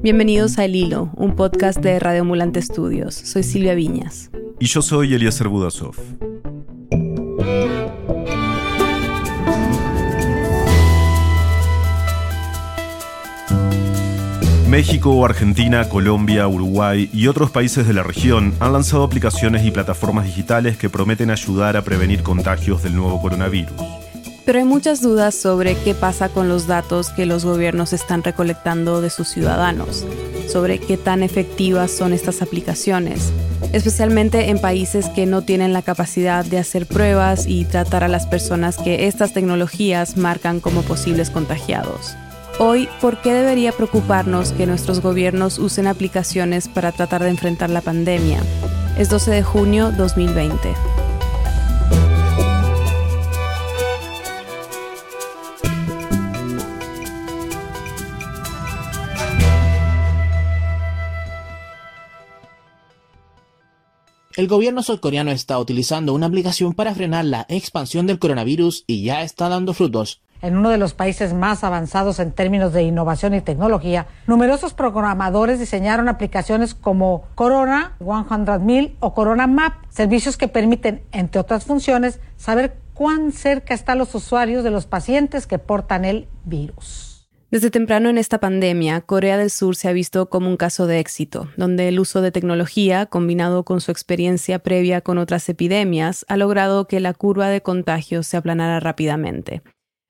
Bienvenidos 0.00 0.60
a 0.60 0.64
El 0.64 0.76
Hilo, 0.76 1.10
un 1.16 1.34
podcast 1.34 1.80
de 1.80 1.98
Radio 1.98 2.20
Ambulante 2.20 2.60
Estudios. 2.60 3.16
Soy 3.16 3.42
Silvia 3.42 3.74
Viñas. 3.74 4.30
Y 4.60 4.66
yo 4.66 4.80
soy 4.80 5.12
Eliezer 5.12 5.48
Budasov. 5.48 5.96
México, 14.68 15.24
Argentina, 15.24 15.88
Colombia, 15.88 16.46
Uruguay 16.46 17.10
y 17.12 17.26
otros 17.26 17.50
países 17.50 17.84
de 17.84 17.92
la 17.92 18.04
región 18.04 18.54
han 18.60 18.74
lanzado 18.74 19.02
aplicaciones 19.02 19.66
y 19.66 19.72
plataformas 19.72 20.26
digitales 20.26 20.76
que 20.76 20.88
prometen 20.88 21.30
ayudar 21.30 21.76
a 21.76 21.82
prevenir 21.82 22.22
contagios 22.22 22.84
del 22.84 22.94
nuevo 22.94 23.20
coronavirus. 23.20 23.97
Pero 24.48 24.60
hay 24.60 24.64
muchas 24.64 25.02
dudas 25.02 25.34
sobre 25.34 25.74
qué 25.76 25.92
pasa 25.92 26.30
con 26.30 26.48
los 26.48 26.66
datos 26.66 27.10
que 27.10 27.26
los 27.26 27.44
gobiernos 27.44 27.92
están 27.92 28.22
recolectando 28.22 29.02
de 29.02 29.10
sus 29.10 29.28
ciudadanos, 29.28 30.06
sobre 30.50 30.78
qué 30.78 30.96
tan 30.96 31.22
efectivas 31.22 31.90
son 31.90 32.14
estas 32.14 32.40
aplicaciones, 32.40 33.30
especialmente 33.74 34.48
en 34.48 34.58
países 34.58 35.10
que 35.10 35.26
no 35.26 35.42
tienen 35.42 35.74
la 35.74 35.82
capacidad 35.82 36.46
de 36.46 36.56
hacer 36.56 36.86
pruebas 36.86 37.46
y 37.46 37.66
tratar 37.66 38.04
a 38.04 38.08
las 38.08 38.26
personas 38.26 38.78
que 38.78 39.06
estas 39.06 39.34
tecnologías 39.34 40.16
marcan 40.16 40.60
como 40.60 40.80
posibles 40.80 41.28
contagiados. 41.28 42.16
Hoy, 42.58 42.88
¿por 43.02 43.20
qué 43.20 43.34
debería 43.34 43.72
preocuparnos 43.72 44.52
que 44.52 44.66
nuestros 44.66 45.02
gobiernos 45.02 45.58
usen 45.58 45.86
aplicaciones 45.86 46.68
para 46.68 46.92
tratar 46.92 47.22
de 47.22 47.28
enfrentar 47.28 47.68
la 47.68 47.82
pandemia? 47.82 48.40
Es 48.96 49.10
12 49.10 49.30
de 49.30 49.42
junio 49.42 49.92
2020. 49.92 50.97
El 64.38 64.46
gobierno 64.46 64.84
surcoreano 64.84 65.32
está 65.32 65.58
utilizando 65.58 66.14
una 66.14 66.26
aplicación 66.26 66.72
para 66.72 66.94
frenar 66.94 67.24
la 67.24 67.44
expansión 67.48 68.06
del 68.06 68.20
coronavirus 68.20 68.84
y 68.86 69.02
ya 69.02 69.22
está 69.22 69.48
dando 69.48 69.74
frutos. 69.74 70.22
En 70.42 70.56
uno 70.56 70.70
de 70.70 70.78
los 70.78 70.94
países 70.94 71.34
más 71.34 71.64
avanzados 71.64 72.20
en 72.20 72.30
términos 72.30 72.72
de 72.72 72.84
innovación 72.84 73.34
y 73.34 73.40
tecnología, 73.40 74.06
numerosos 74.28 74.74
programadores 74.74 75.58
diseñaron 75.58 76.08
aplicaciones 76.08 76.76
como 76.76 77.24
Corona 77.34 77.96
100.000 77.98 78.94
o 79.00 79.12
Corona 79.12 79.48
Map, 79.48 79.72
servicios 79.88 80.36
que 80.36 80.46
permiten, 80.46 81.02
entre 81.10 81.40
otras 81.40 81.64
funciones, 81.64 82.20
saber 82.36 82.76
cuán 82.94 83.32
cerca 83.32 83.74
están 83.74 83.98
los 83.98 84.14
usuarios 84.14 84.62
de 84.62 84.70
los 84.70 84.86
pacientes 84.86 85.48
que 85.48 85.58
portan 85.58 86.04
el 86.04 86.28
virus. 86.44 87.07
Desde 87.50 87.70
temprano 87.70 88.10
en 88.10 88.18
esta 88.18 88.40
pandemia, 88.40 89.00
Corea 89.00 89.38
del 89.38 89.48
Sur 89.48 89.74
se 89.74 89.88
ha 89.88 89.92
visto 89.92 90.28
como 90.28 90.50
un 90.50 90.58
caso 90.58 90.86
de 90.86 90.98
éxito, 90.98 91.48
donde 91.56 91.88
el 91.88 91.98
uso 91.98 92.20
de 92.20 92.30
tecnología, 92.30 93.06
combinado 93.06 93.64
con 93.64 93.80
su 93.80 93.90
experiencia 93.90 94.58
previa 94.58 95.00
con 95.00 95.16
otras 95.16 95.48
epidemias, 95.48 96.26
ha 96.28 96.36
logrado 96.36 96.86
que 96.86 97.00
la 97.00 97.14
curva 97.14 97.48
de 97.48 97.62
contagios 97.62 98.26
se 98.26 98.36
aplanara 98.36 98.80
rápidamente. 98.80 99.62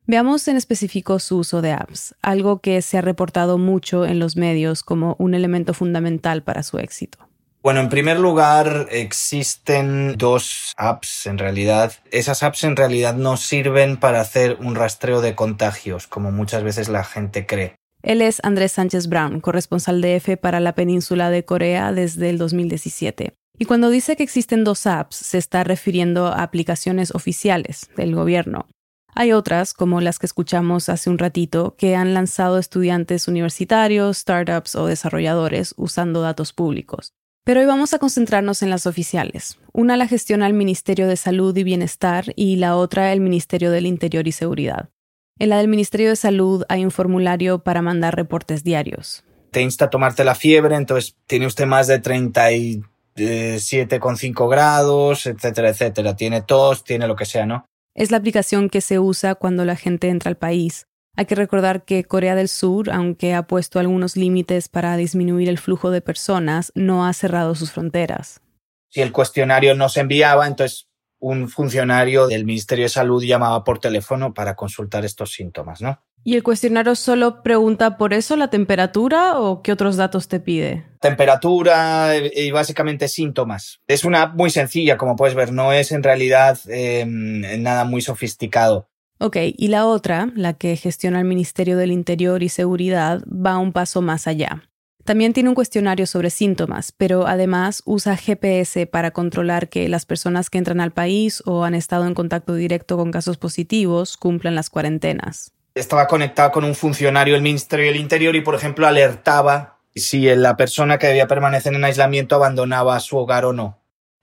Veamos 0.05 0.49
en 0.49 0.57
específico 0.57 1.21
su 1.21 1.37
uso 1.39 1.63
de 1.63 1.71
apps, 1.71 2.17
algo 2.23 2.59
que 2.59 2.83
se 2.83 2.99
ha 2.99 3.03
reportado 3.03 3.57
mucho 3.57 4.05
en 4.05 4.19
los 4.19 4.37
medios 4.37 4.83
como 4.83 5.15
un 5.21 5.35
elemento 5.35 5.75
fundamental 5.75 6.43
para 6.43 6.65
su 6.65 6.79
éxito. 6.79 7.28
Bueno, 7.63 7.81
en 7.81 7.89
primer 7.89 8.21
lugar, 8.21 8.87
existen 8.91 10.17
dos 10.17 10.73
apps 10.77 11.27
en 11.27 11.39
realidad. 11.39 11.93
Esas 12.13 12.43
apps 12.43 12.63
en 12.65 12.77
realidad 12.77 13.15
no 13.15 13.37
sirven 13.37 13.97
para 13.97 14.21
hacer 14.21 14.57
un 14.61 14.77
rastreo 14.77 15.21
de 15.21 15.35
contagios, 15.35 16.07
como 16.07 16.31
muchas 16.31 16.63
veces 16.63 16.89
la 16.89 17.03
gente 17.03 17.47
cree. 17.47 17.75
Él 18.03 18.23
es 18.23 18.41
Andrés 18.45 18.73
Sánchez 18.73 19.09
Brown, 19.09 19.41
corresponsal 19.41 20.01
de 20.01 20.17
EFE 20.17 20.37
para 20.37 20.61
la 20.61 20.75
península 20.75 21.31
de 21.31 21.45
Corea 21.45 21.93
desde 21.93 22.31
el 22.31 22.39
2017. 22.39 23.35
Y 23.59 23.65
cuando 23.65 23.91
dice 23.91 24.15
que 24.15 24.23
existen 24.23 24.63
dos 24.63 24.87
apps, 24.87 25.17
se 25.17 25.37
está 25.37 25.65
refiriendo 25.65 26.29
a 26.29 26.45
aplicaciones 26.45 27.13
oficiales 27.13 27.91
del 27.97 28.15
gobierno. 28.15 28.69
Hay 29.17 29.33
otras, 29.33 29.75
como 29.75 30.01
las 30.01 30.21
que 30.21 30.27
escuchamos 30.27 30.89
hace 30.89 31.11
un 31.11 31.19
ratito, 31.19 31.75
que 31.77 31.97
han 31.97 32.15
lanzado 32.15 32.59
estudiantes 32.59 33.27
universitarios, 33.27 34.19
startups 34.19 34.77
o 34.77 34.87
desarrolladores 34.87 35.75
usando 35.77 36.23
datos 36.23 36.53
públicos. 36.53 37.15
Pero 37.49 37.61
hoy 37.61 37.67
vamos 37.67 37.95
a 37.95 37.99
concentrarnos 37.99 38.63
en 38.63 38.69
las 38.69 38.87
oficiales. 38.87 39.59
Una 39.73 39.97
la 39.97 40.07
gestiona 40.07 40.47
el 40.47 40.53
Ministerio 40.53 41.09
de 41.09 41.17
Salud 41.17 41.57
y 41.57 41.65
Bienestar 41.65 42.27
y 42.37 42.57
la 42.57 42.77
otra 42.77 43.11
el 43.15 43.23
Ministerio 43.23 43.71
del 43.71 43.87
Interior 43.87 44.29
y 44.29 44.33
Seguridad. 44.33 44.91
En 45.39 45.49
la 45.49 45.57
del 45.57 45.69
Ministerio 45.69 46.11
de 46.11 46.17
Salud 46.17 46.65
hay 46.69 46.85
un 46.85 46.91
formulario 46.91 47.61
para 47.61 47.81
mandar 47.81 48.17
reportes 48.17 48.65
diarios. 48.65 49.25
Te 49.51 49.63
insta 49.63 49.87
a 49.87 49.91
tomarte 49.91 50.25
la 50.25 50.35
fiebre, 50.35 50.77
entonces 50.77 51.17
tiene 51.27 51.47
usted 51.47 51.65
más 51.65 51.87
de 51.87 52.03
37,5 52.03 54.51
grados, 54.51 55.25
etcétera, 55.25 55.71
etcétera. 55.71 56.17
Tiene 56.17 56.43
tos, 56.43 56.85
tiene 56.85 57.07
lo 57.07 57.17
que 57.17 57.25
sea, 57.25 57.47
¿no? 57.47 57.65
Es 57.95 58.11
la 58.11 58.19
aplicación 58.19 58.69
que 58.69 58.83
se 58.83 58.99
usa 58.99 59.37
cuando 59.37 59.65
la 59.65 59.77
gente 59.77 60.11
entra 60.11 60.29
al 60.29 60.37
país. 60.37 60.87
Hay 61.19 61.27
que 61.27 61.35
recordar 61.35 61.85
que 61.85 62.05
Corea 62.05 62.37
del 62.37 62.49
Sur, 62.49 62.93
aunque 62.93 63.35
ha 63.35 63.43
puesto 63.49 63.81
algunos 63.81 64.17
límites 64.17 64.69
para 64.69 64.97
disminuir 64.97 65.49
el 65.49 65.59
flujo 65.59 65.91
de 65.91 66.01
personas, 66.01 66.71
no 66.77 67.05
ha 67.05 67.13
cerrado 67.13 67.57
sus 67.57 67.73
fronteras. 67.73 68.41
Si 68.89 69.01
el 69.01 69.11
cuestionario 69.11 69.75
no 69.75 69.89
se 69.89 69.99
enviaba, 69.99 70.47
entonces 70.47 70.89
un 71.19 71.49
funcionario 71.49 72.29
del 72.29 72.45
Ministerio 72.45 72.85
de 72.85 72.91
Salud 72.91 73.21
llamaba 73.25 73.65
por 73.65 73.81
teléfono 73.81 74.33
para 74.33 74.55
consultar 74.55 75.05
estos 75.05 75.33
síntomas, 75.33 75.83
¿no? 75.83 76.01
¿Y 76.23 76.37
el 76.37 76.45
cuestionario 76.45 76.95
solo 76.95 77.43
pregunta 77.43 77.97
por 77.97 78.13
eso 78.13 78.37
la 78.37 78.51
temperatura 78.51 79.41
o 79.41 79.63
qué 79.63 79.73
otros 79.73 79.97
datos 79.97 80.29
te 80.29 80.39
pide? 80.39 80.85
Temperatura 81.01 82.13
y 82.17 82.51
básicamente 82.53 83.09
síntomas. 83.09 83.81
Es 83.89 84.05
una 84.05 84.23
app 84.23 84.35
muy 84.37 84.51
sencilla, 84.51 84.97
como 84.97 85.17
puedes 85.17 85.35
ver, 85.35 85.53
no 85.53 85.73
es 85.73 85.91
en 85.91 86.03
realidad 86.05 86.59
em, 86.69 87.63
nada 87.63 87.85
muy 87.85 88.03
sofisticado. 88.03 88.88
Ok, 89.19 89.37
y 89.57 89.69
la 89.69 89.87
otra, 89.87 90.31
la 90.35 90.55
que 90.55 90.77
gestiona 90.77 91.19
el 91.19 91.25
Ministerio 91.25 91.77
del 91.77 91.91
Interior 91.91 92.43
y 92.43 92.49
Seguridad, 92.49 93.23
va 93.27 93.59
un 93.59 93.73
paso 93.73 94.01
más 94.01 94.27
allá. 94.27 94.65
También 95.05 95.33
tiene 95.33 95.49
un 95.49 95.55
cuestionario 95.55 96.07
sobre 96.07 96.31
síntomas, 96.31 96.93
pero 96.93 97.27
además 97.27 97.83
usa 97.87 98.17
GPS 98.17 98.87
para 98.87 99.11
controlar 99.11 99.69
que 99.69 99.89
las 99.89 100.05
personas 100.05 100.51
que 100.51 100.59
entran 100.59 100.81
al 100.81 100.93
país 100.93 101.43
o 101.47 101.65
han 101.65 101.75
estado 101.75 102.07
en 102.07 102.15
contacto 102.15 102.55
directo 102.55 102.97
con 102.97 103.11
casos 103.11 103.39
positivos 103.39 104.17
cumplan 104.17 104.55
las 104.55 104.71
cuarentenas 104.71 105.53
estaba 105.79 106.07
conectado 106.07 106.51
con 106.51 106.65
un 106.65 106.75
funcionario 106.75 107.35
del 107.35 107.43
Ministerio 107.43 107.87
del 107.87 107.97
Interior 107.97 108.37
y, 108.37 108.41
por 108.41 108.55
ejemplo, 108.55 108.87
alertaba 108.87 109.79
si 109.95 110.35
la 110.35 110.57
persona 110.57 110.99
que 110.99 111.09
debía 111.09 111.27
permanecer 111.27 111.75
en 111.75 111.85
aislamiento 111.85 112.37
abandonaba 112.37 112.99
su 113.01 113.17
hogar 113.17 113.45
o 113.45 113.53
no. 113.53 113.79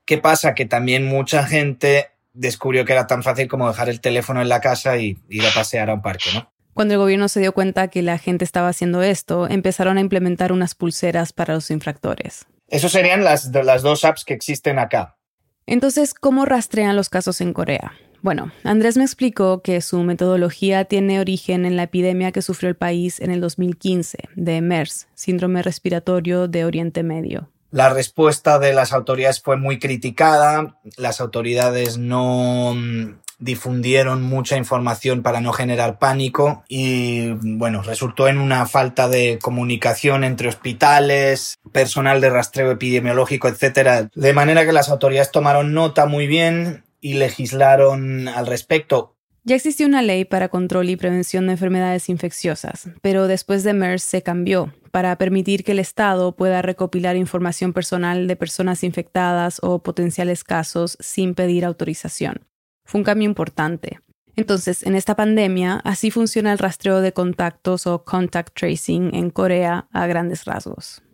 ¿Qué 0.06 0.18
pasa? 0.18 0.54
Que 0.54 0.66
también 0.66 1.06
mucha 1.06 1.46
gente 1.46 2.12
descubrió 2.36 2.86
que 2.86 2.94
era 2.94 3.08
tan 3.08 3.24
fácil 3.24 3.48
como 3.48 3.68
dejar 3.68 3.90
el 3.90 4.02
teléfono 4.02 4.42
en 4.42 4.50
la 4.50 4.62
casa 4.62 4.98
y 4.98 5.18
ir 5.30 5.46
a 5.46 5.54
pasear 5.54 5.90
a 5.90 5.96
un 5.96 6.02
parque, 6.02 6.30
¿no? 6.34 6.52
Cuando 6.74 6.94
el 6.94 7.00
gobierno 7.00 7.30
se 7.30 7.40
dio 7.40 7.54
cuenta 7.54 7.88
que 7.88 8.02
la 8.02 8.18
gente 8.18 8.44
estaba 8.44 8.68
haciendo 8.68 9.02
esto, 9.02 9.48
empezaron 9.48 9.98
a 9.98 10.02
implementar 10.02 10.52
unas 10.52 10.76
pulseras 10.76 11.32
para 11.32 11.54
los 11.54 11.72
infractores. 11.72 12.46
Esas 12.68 12.92
serían 12.92 13.24
las, 13.24 13.46
las 13.46 13.82
dos 13.82 14.04
apps 14.04 14.26
que 14.26 14.34
existen 14.34 14.78
acá. 14.78 15.18
Entonces, 15.66 16.14
¿cómo 16.14 16.44
rastrean 16.46 16.98
los 16.98 17.10
casos 17.10 17.40
en 17.40 17.54
Corea? 17.54 17.94
Bueno, 18.22 18.52
Andrés 18.64 18.98
me 18.98 19.04
explicó 19.04 19.62
que 19.62 19.82
su 19.82 20.02
metodología 20.02 20.86
tiene 20.86 21.20
origen 21.20 21.66
en 21.66 21.78
la 21.78 21.84
epidemia 21.84 22.32
que 22.32 22.42
sufrió 22.42 22.70
el 22.70 22.76
país 22.76 23.20
en 23.20 23.32
el 23.32 23.40
2015 23.40 24.18
de 24.36 24.62
MERS, 24.62 25.08
síndrome 25.14 25.62
respiratorio 25.62 26.48
de 26.48 26.66
Oriente 26.66 27.04
Medio. 27.04 27.52
La 27.76 27.90
respuesta 27.90 28.58
de 28.58 28.72
las 28.72 28.94
autoridades 28.94 29.42
fue 29.42 29.58
muy 29.58 29.80
criticada, 29.80 30.78
las 30.96 31.20
autoridades 31.20 31.98
no 31.98 32.74
mm, 32.74 33.18
difundieron 33.38 34.24
mucha 34.24 34.56
información 34.56 35.22
para 35.22 35.42
no 35.42 35.52
generar 35.52 36.00
pánico 36.00 36.64
y 36.70 37.32
bueno, 37.32 37.82
resultó 37.82 38.30
en 38.30 38.38
una 38.38 38.66
falta 38.66 39.10
de 39.10 39.40
comunicación 39.42 40.24
entre 40.24 40.48
hospitales, 40.48 41.58
personal 41.74 42.22
de 42.22 42.30
rastreo 42.30 42.72
epidemiológico, 42.72 43.50
etcétera, 43.50 44.10
de 44.16 44.34
manera 44.34 44.66
que 44.66 44.72
las 44.72 44.88
autoridades 44.88 45.32
tomaron 45.32 45.74
nota 45.74 46.06
muy 46.06 46.28
bien 46.28 46.86
y 47.02 47.16
legislaron 47.16 48.30
al 48.30 48.48
respecto. 48.48 49.15
Ya 49.48 49.56
existía 49.56 49.86
una 49.86 50.02
ley 50.02 50.26
para 50.26 50.50
control 50.50 50.90
y 50.90 50.96
prevención 50.96 51.46
de 51.46 51.52
enfermedades 51.52 52.10
infecciosas, 52.10 52.90
pero 53.04 53.28
después 53.28 53.64
de 53.64 53.74
MERS 53.74 54.02
se 54.02 54.24
cambió 54.24 54.74
para 54.90 55.16
permitir 55.20 55.64
que 55.64 55.74
el 55.74 55.78
Estado 55.78 56.36
pueda 56.36 56.64
recopilar 56.64 57.16
información 57.16 57.72
personal 57.72 58.28
de 58.28 58.36
personas 58.36 58.84
infectadas 58.84 59.60
o 59.62 59.84
potenciales 59.84 60.44
casos 60.44 60.98
sin 61.00 61.36
pedir 61.36 61.64
autorización. 61.64 62.48
Fue 62.86 62.98
un 62.98 63.06
cambio 63.06 63.30
importante. 63.30 64.00
Entonces, 64.36 64.82
en 64.82 64.96
esta 64.96 65.16
pandemia, 65.16 65.76
así 65.84 66.10
funciona 66.10 66.52
el 66.52 66.58
rastreo 66.58 67.02
de 67.02 67.14
contactos 67.14 67.86
o 67.86 68.04
contact 68.04 68.58
tracing 68.60 69.14
en 69.14 69.30
Corea 69.30 69.88
a 69.92 70.08
grandes 70.08 70.46
rasgos. 70.46 71.05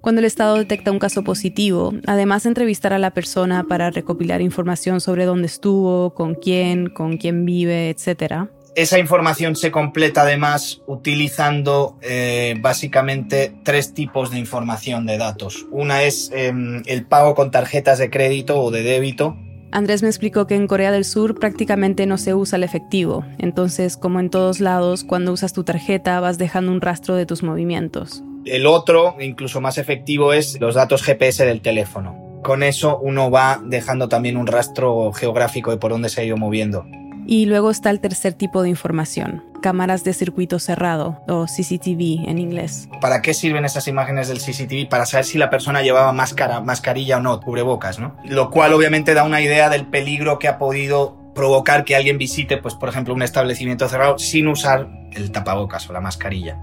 Cuando 0.00 0.20
el 0.20 0.24
Estado 0.24 0.56
detecta 0.56 0.90
un 0.90 0.98
caso 0.98 1.22
positivo, 1.22 1.92
además 2.06 2.44
de 2.44 2.48
entrevistar 2.48 2.94
a 2.94 2.98
la 2.98 3.10
persona 3.10 3.64
para 3.64 3.90
recopilar 3.90 4.40
información 4.40 5.00
sobre 5.00 5.26
dónde 5.26 5.46
estuvo, 5.46 6.14
con 6.14 6.34
quién, 6.34 6.88
con 6.88 7.18
quién 7.18 7.44
vive, 7.44 7.90
etc., 7.90 8.48
Esa 8.76 8.98
información 8.98 9.56
se 9.56 9.70
completa 9.70 10.22
además 10.22 10.80
utilizando 10.86 11.98
eh, 12.00 12.54
básicamente 12.60 13.52
tres 13.62 13.92
tipos 13.92 14.30
de 14.30 14.38
información 14.38 15.04
de 15.04 15.18
datos. 15.18 15.66
Una 15.70 16.02
es 16.04 16.30
em, 16.32 16.82
el 16.86 17.04
pago 17.04 17.34
con 17.34 17.50
tarjetas 17.50 17.98
de 17.98 18.08
crédito 18.08 18.58
o 18.58 18.70
de 18.70 18.82
débito. 18.82 19.36
Andrés 19.70 20.02
me 20.02 20.08
explicó 20.08 20.46
que 20.46 20.54
en 20.54 20.66
Corea 20.66 20.92
del 20.92 21.04
Sur 21.04 21.38
prácticamente 21.38 22.06
no 22.06 22.16
se 22.16 22.32
usa 22.34 22.56
el 22.56 22.64
efectivo, 22.64 23.24
entonces 23.38 23.96
como 23.96 24.18
en 24.18 24.30
todos 24.30 24.60
lados, 24.60 25.04
cuando 25.04 25.32
usas 25.32 25.52
tu 25.52 25.62
tarjeta 25.62 26.20
vas 26.20 26.38
dejando 26.38 26.72
un 26.72 26.80
rastro 26.80 27.16
de 27.16 27.26
tus 27.26 27.42
movimientos. 27.42 28.24
El 28.44 28.66
otro, 28.66 29.16
incluso 29.20 29.60
más 29.60 29.78
efectivo, 29.78 30.32
es 30.32 30.60
los 30.60 30.74
datos 30.74 31.02
GPS 31.02 31.44
del 31.44 31.60
teléfono. 31.60 32.16
Con 32.42 32.62
eso 32.62 32.98
uno 32.98 33.30
va 33.30 33.60
dejando 33.62 34.08
también 34.08 34.36
un 34.36 34.46
rastro 34.46 35.12
geográfico 35.12 35.70
de 35.70 35.76
por 35.76 35.90
dónde 35.90 36.08
se 36.08 36.22
ha 36.22 36.24
ido 36.24 36.36
moviendo. 36.36 36.86
Y 37.26 37.46
luego 37.46 37.70
está 37.70 37.90
el 37.90 38.00
tercer 38.00 38.32
tipo 38.32 38.62
de 38.62 38.70
información, 38.70 39.44
cámaras 39.62 40.04
de 40.04 40.14
circuito 40.14 40.58
cerrado 40.58 41.20
o 41.28 41.44
CCTV 41.44 42.28
en 42.28 42.38
inglés. 42.38 42.88
¿Para 43.00 43.22
qué 43.22 43.34
sirven 43.34 43.64
esas 43.64 43.86
imágenes 43.88 44.28
del 44.28 44.38
CCTV? 44.38 44.88
Para 44.88 45.06
saber 45.06 45.26
si 45.26 45.38
la 45.38 45.50
persona 45.50 45.82
llevaba 45.82 46.12
máscara, 46.12 46.60
mascarilla 46.60 47.18
o 47.18 47.20
no, 47.20 47.40
cubrebocas, 47.40 47.98
¿no? 47.98 48.16
Lo 48.24 48.50
cual 48.50 48.72
obviamente 48.72 49.14
da 49.14 49.24
una 49.24 49.42
idea 49.42 49.68
del 49.68 49.86
peligro 49.86 50.38
que 50.38 50.48
ha 50.48 50.58
podido 50.58 51.16
provocar 51.34 51.84
que 51.84 51.94
alguien 51.94 52.18
visite, 52.18 52.56
pues 52.56 52.74
por 52.74 52.88
ejemplo, 52.88 53.14
un 53.14 53.22
establecimiento 53.22 53.88
cerrado 53.88 54.18
sin 54.18 54.48
usar 54.48 54.88
el 55.12 55.30
tapabocas 55.30 55.88
o 55.88 55.92
la 55.92 56.00
mascarilla. 56.00 56.58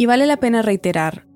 Y 0.00 0.06
vale 0.06 0.24
la 0.24 0.38
pena 0.38 0.62
reiterar, 0.62 1.26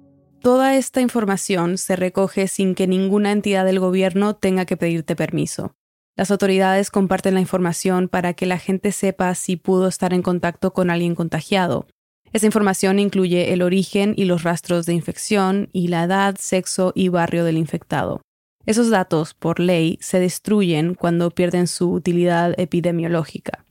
toda 0.40 0.74
esta 0.74 1.02
información 1.02 1.76
se 1.76 1.96
recoge 1.96 2.48
sin 2.48 2.74
que 2.74 2.86
ninguna 2.86 3.30
entidad 3.30 3.66
del 3.66 3.78
gobierno 3.78 4.36
tenga 4.36 4.64
que 4.64 4.78
pedirte 4.78 5.14
permiso. 5.14 5.76
Las 6.16 6.30
autoridades 6.30 6.90
comparten 6.90 7.34
la 7.34 7.40
información 7.40 8.08
para 8.08 8.32
que 8.32 8.46
la 8.46 8.56
gente 8.56 8.90
sepa 8.90 9.34
si 9.34 9.56
pudo 9.56 9.86
estar 9.86 10.14
en 10.14 10.22
contacto 10.22 10.72
con 10.72 10.88
alguien 10.88 11.14
contagiado. 11.14 11.86
Esa 12.32 12.46
información 12.46 12.98
incluye 12.98 13.52
el 13.52 13.60
origen 13.60 14.14
y 14.16 14.24
los 14.24 14.44
rastros 14.44 14.86
de 14.86 14.94
infección 14.94 15.68
y 15.74 15.88
la 15.88 16.04
edad, 16.04 16.36
sexo 16.40 16.92
y 16.94 17.08
barrio 17.08 17.44
del 17.44 17.58
infectado. 17.58 18.22
Esos 18.64 18.88
datos, 18.88 19.34
por 19.34 19.60
ley, 19.60 19.98
se 20.00 20.20
destruyen 20.20 20.94
cuando 20.94 21.32
pierden 21.32 21.66
su 21.66 21.92
utilidad 21.92 22.58
epidemiológica. 22.58 23.66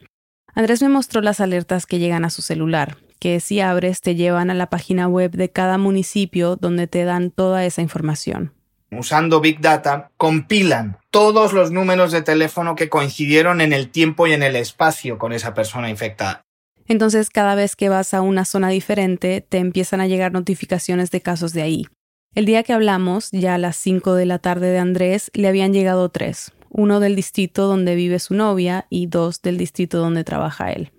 Andrés 0.53 0.83
me 0.83 0.89
mostró 0.89 1.21
las 1.21 1.39
alertas 1.39 1.87
que 1.87 1.97
llegan 1.97 2.25
a 2.25 2.29
su 2.29 2.43
celular, 2.43 2.97
que 3.23 3.39
si 3.39 3.61
abres 3.61 4.01
te 4.01 4.15
llevan 4.15 4.49
a 4.49 4.53
la 4.53 4.69
página 4.69 5.07
web 5.07 5.31
de 5.31 5.49
cada 5.49 5.77
municipio 5.77 6.57
donde 6.57 6.87
te 6.87 7.05
dan 7.05 7.31
toda 7.31 7.63
esa 7.63 7.81
información 7.81 8.51
usando 8.91 9.39
Big 9.39 9.61
Data, 9.61 10.11
compilan 10.17 10.97
todos 11.09 11.53
los 11.53 11.71
números 11.71 12.11
de 12.11 12.21
teléfono 12.21 12.75
que 12.75 12.89
coincidieron 12.89 13.61
en 13.61 13.71
el 13.71 13.89
tiempo 13.89 14.27
y 14.27 14.33
en 14.33 14.43
el 14.43 14.57
espacio 14.57 15.17
con 15.17 15.31
esa 15.31 15.53
persona 15.53 15.89
infectada. 15.89 16.41
Entonces, 16.85 17.29
cada 17.29 17.55
vez 17.55 17.77
que 17.77 17.87
vas 17.87 18.13
a 18.13 18.21
una 18.21 18.43
zona 18.43 18.67
diferente, 18.67 19.39
te 19.41 19.57
empiezan 19.57 20.01
a 20.01 20.07
llegar 20.07 20.33
notificaciones 20.33 21.09
de 21.09 21.21
casos 21.21 21.53
de 21.53 21.63
ahí. 21.63 21.87
El 22.35 22.45
día 22.45 22.61
que 22.61 22.73
hablamos, 22.73 23.31
ya 23.31 23.55
a 23.55 23.57
las 23.57 23.77
5 23.77 24.13
de 24.13 24.25
la 24.25 24.37
tarde 24.37 24.67
de 24.67 24.79
Andrés, 24.79 25.31
le 25.33 25.47
habían 25.47 25.71
llegado 25.71 26.09
tres, 26.09 26.51
uno 26.69 26.99
del 26.99 27.15
distrito 27.15 27.67
donde 27.67 27.95
vive 27.95 28.19
su 28.19 28.35
novia 28.35 28.85
y 28.89 29.07
dos 29.07 29.41
del 29.41 29.57
distrito 29.57 29.97
donde 29.97 30.23
trabaja 30.23 30.71
él. 30.71 30.91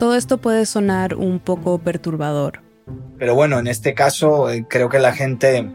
Todo 0.00 0.16
esto 0.16 0.38
puede 0.38 0.66
sonar 0.66 1.14
un 1.14 1.38
poco 1.38 1.78
perturbador, 1.78 2.62
pero 3.18 3.34
bueno, 3.34 3.58
en 3.58 3.66
este 3.66 3.94
caso 3.94 4.50
eh, 4.50 4.64
creo 4.68 4.88
que 4.88 4.98
la 4.98 5.12
gente 5.12 5.70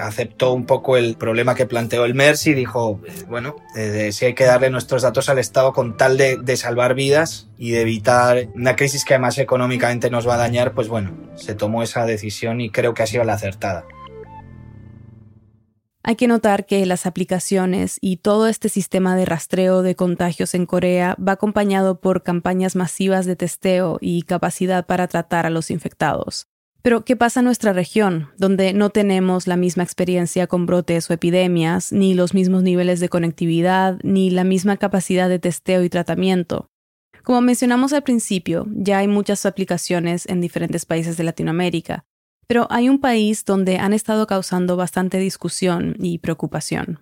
aceptó 0.00 0.52
un 0.52 0.66
poco 0.66 0.96
el 0.96 1.16
problema 1.16 1.54
que 1.54 1.66
planteó 1.66 2.04
el 2.04 2.14
MERS 2.14 2.48
y 2.48 2.54
dijo, 2.54 3.00
bueno, 3.28 3.56
eh, 3.76 4.10
si 4.12 4.24
hay 4.24 4.34
que 4.34 4.44
darle 4.44 4.70
nuestros 4.70 5.02
datos 5.02 5.28
al 5.28 5.38
Estado 5.38 5.72
con 5.72 5.96
tal 5.96 6.16
de, 6.16 6.36
de, 6.36 6.56
salvar 6.56 6.94
vidas 6.94 7.48
y 7.58 7.70
de 7.70 7.80
evitar 7.80 8.48
una 8.54 8.76
crisis 8.76 9.04
que 9.04 9.14
además 9.14 9.38
económicamente 9.38 10.10
nos 10.10 10.28
va 10.28 10.34
a 10.34 10.38
dañar, 10.38 10.72
pues 10.72 10.88
bueno, 10.88 11.12
se 11.36 11.54
tomó 11.54 11.82
esa 11.82 12.06
decisión 12.06 12.60
y 12.60 12.70
creo 12.70 12.94
que 12.94 13.02
ha 13.02 13.06
sido 13.06 13.24
la 13.24 13.34
acertada. 13.34 13.84
Hay 16.06 16.16
que 16.16 16.28
notar 16.28 16.66
que 16.66 16.84
las 16.84 17.06
aplicaciones 17.06 17.96
y 17.98 18.18
todo 18.18 18.46
este 18.46 18.68
sistema 18.68 19.16
de 19.16 19.24
rastreo 19.24 19.80
de 19.80 19.94
contagios 19.94 20.54
en 20.54 20.66
Corea 20.66 21.16
va 21.16 21.32
acompañado 21.32 21.98
por 21.98 22.22
campañas 22.22 22.76
masivas 22.76 23.24
de 23.24 23.36
testeo 23.36 23.96
y 24.02 24.20
capacidad 24.22 24.84
para 24.84 25.08
tratar 25.08 25.46
a 25.46 25.50
los 25.50 25.70
infectados. 25.70 26.46
Pero, 26.82 27.06
¿qué 27.06 27.16
pasa 27.16 27.40
en 27.40 27.46
nuestra 27.46 27.72
región, 27.72 28.28
donde 28.36 28.74
no 28.74 28.90
tenemos 28.90 29.46
la 29.46 29.56
misma 29.56 29.82
experiencia 29.82 30.46
con 30.46 30.66
brotes 30.66 31.08
o 31.08 31.14
epidemias, 31.14 31.90
ni 31.90 32.12
los 32.12 32.34
mismos 32.34 32.62
niveles 32.62 33.00
de 33.00 33.08
conectividad, 33.08 33.98
ni 34.02 34.28
la 34.28 34.44
misma 34.44 34.76
capacidad 34.76 35.30
de 35.30 35.38
testeo 35.38 35.84
y 35.84 35.88
tratamiento? 35.88 36.68
Como 37.22 37.40
mencionamos 37.40 37.94
al 37.94 38.02
principio, 38.02 38.66
ya 38.68 38.98
hay 38.98 39.08
muchas 39.08 39.46
aplicaciones 39.46 40.26
en 40.26 40.42
diferentes 40.42 40.84
países 40.84 41.16
de 41.16 41.24
Latinoamérica, 41.24 42.04
pero 42.46 42.66
hay 42.70 42.88
un 42.88 43.00
país 43.00 43.44
donde 43.44 43.78
han 43.78 43.92
estado 43.92 44.26
causando 44.26 44.76
bastante 44.76 45.18
discusión 45.18 45.96
y 45.98 46.18
preocupación. 46.18 47.00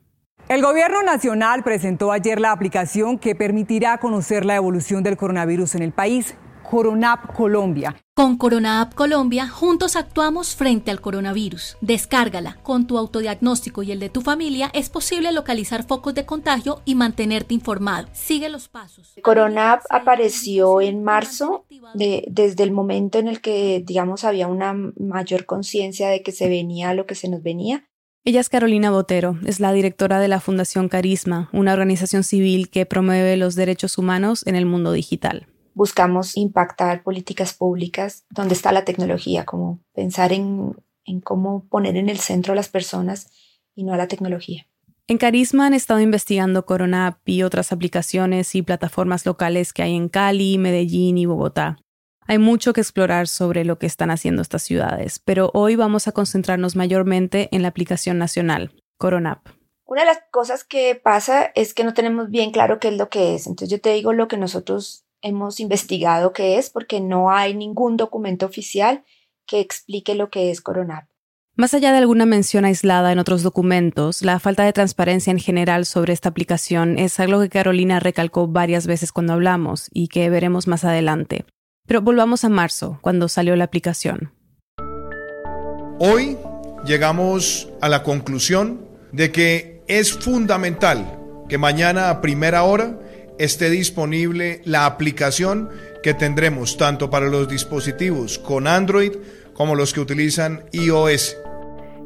El 0.49 0.61
gobierno 0.61 1.03
nacional 1.03 1.63
presentó 1.63 2.13
ayer 2.13 2.41
la 2.41 2.53
aplicación 2.53 3.19
que 3.19 3.35
permitirá 3.35 3.99
conocer 3.99 4.45
la 4.45 4.57
evolución 4.57 5.03
del 5.03 5.17
coronavirus 5.17 5.77
en 5.77 5.83
el 5.83 5.93
país. 5.93 6.35
Coronap 6.73 7.35
Colombia. 7.35 7.95
Con 8.15 8.39
Coronap 8.39 8.95
Colombia, 8.95 9.47
juntos 9.47 9.95
actuamos 9.95 10.57
frente 10.57 10.91
al 10.91 11.03
coronavirus. 11.03 11.77
Descárgala. 11.83 12.57
Con 12.63 12.87
tu 12.87 12.97
autodiagnóstico 12.97 13.83
y 13.83 13.93
el 13.93 14.01
de 14.01 14.09
tu 14.09 14.23
familia, 14.23 14.71
es 14.73 14.89
posible 14.89 15.33
localizar 15.33 15.87
focos 15.87 16.15
de 16.15 16.25
contagio 16.25 16.81
y 16.87 16.95
mantenerte 16.95 17.53
informado. 17.53 18.09
Sigue 18.15 18.49
los 18.49 18.69
pasos. 18.69 19.13
Coronap 19.23 19.83
apareció 19.91 20.81
en 20.81 21.05
marzo, 21.05 21.67
desde 21.95 22.63
el 22.63 22.73
momento 22.73 23.19
en 23.19 23.29
el 23.29 23.43
que, 23.43 23.85
digamos, 23.85 24.25
había 24.25 24.49
una 24.49 24.73
mayor 24.73 25.45
conciencia 25.45 26.09
de 26.09 26.23
que 26.23 26.33
se 26.33 26.49
venía 26.49 26.95
lo 26.95 27.05
que 27.05 27.17
se 27.17 27.29
nos 27.29 27.43
venía. 27.43 27.87
Ella 28.25 28.41
es 28.41 28.49
Carolina 28.49 28.91
Botero, 28.91 29.37
es 29.45 29.61
la 29.61 29.75
directora 29.75 30.21
de 30.21 30.29
la 30.29 30.41
Fundación 30.41 30.89
Carisma, 30.89 31.51
una 31.53 31.75
organización 31.75 32.25
civil 32.25 32.71
que 32.71 32.87
promueve 32.87 33.37
los 33.37 33.57
derechos 33.57 33.99
humanos 33.99 34.47
en 34.47 34.57
el 34.57 34.65
mundo 34.65 34.93
digital 34.93 35.52
buscamos 35.75 36.37
impactar 36.37 37.03
políticas 37.03 37.55
públicas 37.55 38.25
donde 38.31 38.55
está 38.55 38.73
la 38.73 38.85
tecnología, 38.85 39.45
como 39.45 39.81
pensar 39.95 40.33
en, 40.33 40.75
cómo 41.25 41.65
poner 41.69 41.97
en 41.97 42.09
el 42.09 42.19
centro 42.19 42.53
a 42.53 42.57
las 42.57 42.69
personas 42.69 43.31
y 43.75 43.85
no 43.85 43.93
a 43.93 43.97
la 43.97 44.09
tecnología. 44.09 44.67
En 45.09 45.19
Carisma 45.19 45.67
han 45.67 45.75
estado 45.75 46.01
investigando 46.01 46.65
Corona 46.65 47.19
y 47.25 47.43
otras 47.43 47.73
aplicaciones 47.73 48.55
y 48.55 48.63
plataformas 48.63 49.27
locales 49.27 49.73
que 49.73 49.83
hay 49.83 49.97
en 49.97 50.09
Cali, 50.09 50.59
Medellín 50.59 51.19
y 51.19 51.27
Bogotá. 51.27 51.79
Hay 52.29 52.39
mucho 52.39 52.73
que 52.73 52.81
explorar 52.81 53.27
sobre 53.27 53.65
lo 53.65 53.79
que 53.79 53.87
están 53.87 54.11
haciendo 54.11 54.43
estas 54.43 54.63
ciudades, 54.63 55.19
pero 55.19 55.51
hoy 55.55 55.75
vamos 55.75 56.07
a 56.07 56.13
concentrarnos 56.13 56.77
mayormente 56.77 57.49
en 57.51 57.63
la 57.63 57.69
aplicación 57.69 58.17
nacional, 58.17 58.73
Coronap. 58.97 59.49
Una 59.85 60.03
de 60.03 60.07
las 60.07 60.21
cosas 60.31 60.65
que 60.65 60.95
pasa 60.95 61.51
es 61.55 61.75
que 61.75 61.85
no 61.85 61.93
tenemos 61.93 62.31
bien 62.31 62.53
claro 62.53 62.79
qué 62.79 62.89
es 62.89 62.97
lo 62.97 63.11
que 63.11 63.35
es. 63.35 63.47
Entonces 63.47 63.69
yo 63.69 63.81
te 63.81 63.93
digo 63.93 64.13
lo 64.13 64.29
que 64.29 64.39
nosotros 64.39 65.05
hemos 65.23 65.61
investigado 65.61 66.33
qué 66.33 66.59
es 66.59 66.69
porque 66.69 67.01
no 67.01 67.31
hay 67.31 67.55
ningún 67.55 67.97
documento 67.97 68.47
oficial 68.47 69.05
que 69.47 69.61
explique 69.61 70.15
lo 70.15 70.29
que 70.31 70.51
es 70.51 70.61
Coronap. 70.61 71.05
Más 71.55 71.75
allá 71.75 71.93
de 71.93 71.99
alguna 71.99 72.25
mención 72.25 72.65
aislada 72.65 73.13
en 73.13 73.19
otros 73.19 73.43
documentos, 73.43 74.23
la 74.23 74.41
falta 74.41 74.65
de 74.65 74.73
transparencia 74.73 75.31
en 75.31 75.39
general 75.39 75.85
sobre 75.85 76.15
esta 76.15 76.31
aplicación 76.31 76.99
es 76.99 77.21
algo 77.21 77.41
que 77.41 77.51
Carolina 77.51 78.01
recalcó 78.01 78.49
varias 78.49 78.87
veces 78.87 79.13
cuando 79.13 79.35
hablamos 79.35 79.89
y 79.93 80.09
que 80.09 80.31
veremos 80.31 80.67
más 80.67 80.85
adelante. 80.85 81.45
Pero 81.87 82.01
volvamos 82.01 82.45
a 82.45 82.49
marzo, 82.49 82.99
cuando 83.03 83.29
salió 83.29 83.55
la 83.55 83.65
aplicación. 83.65 84.33
Hoy 85.99 86.39
llegamos 86.87 87.69
a 87.83 87.89
la 87.91 88.03
conclusión 88.03 88.89
de 89.13 89.31
que 89.31 89.83
es 89.89 90.13
fundamental 90.13 91.19
que 91.51 91.59
mañana 91.59 92.09
a 92.09 92.23
primera 92.23 92.63
hora 92.63 92.99
esté 93.45 93.71
disponible 93.71 94.63
la 94.65 94.87
aplicación 94.87 95.69
que 96.03 96.15
tendremos 96.15 96.77
tanto 96.77 97.11
para 97.11 97.27
los 97.27 97.49
dispositivos 97.49 98.39
con 98.39 98.69
Android 98.69 99.15
como 99.53 99.75
los 99.75 99.93
que 99.93 100.01
utilizan 100.01 100.65
iOS. 100.71 101.37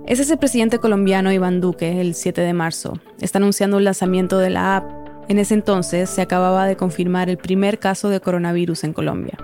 Ese 0.07 0.23
es 0.23 0.31
el 0.31 0.39
presidente 0.39 0.79
colombiano 0.79 1.31
Iván 1.31 1.61
Duque 1.61 2.01
el 2.01 2.15
7 2.15 2.41
de 2.41 2.55
marzo. 2.55 2.99
Está 3.21 3.37
anunciando 3.39 3.77
el 3.77 3.85
lanzamiento 3.85 4.39
de 4.39 4.49
la 4.49 4.79
app. 4.79 4.91
En 5.29 5.39
ese 5.39 5.53
entonces 5.53 6.09
se 6.09 6.23
acababa 6.23 6.67
de 6.67 6.77
confirmar 6.77 7.29
el 7.29 7.37
primer 7.37 7.79
caso 7.79 8.09
de 8.09 8.21
coronavirus 8.21 8.85
en 8.85 8.95
Colombia. 8.95 9.37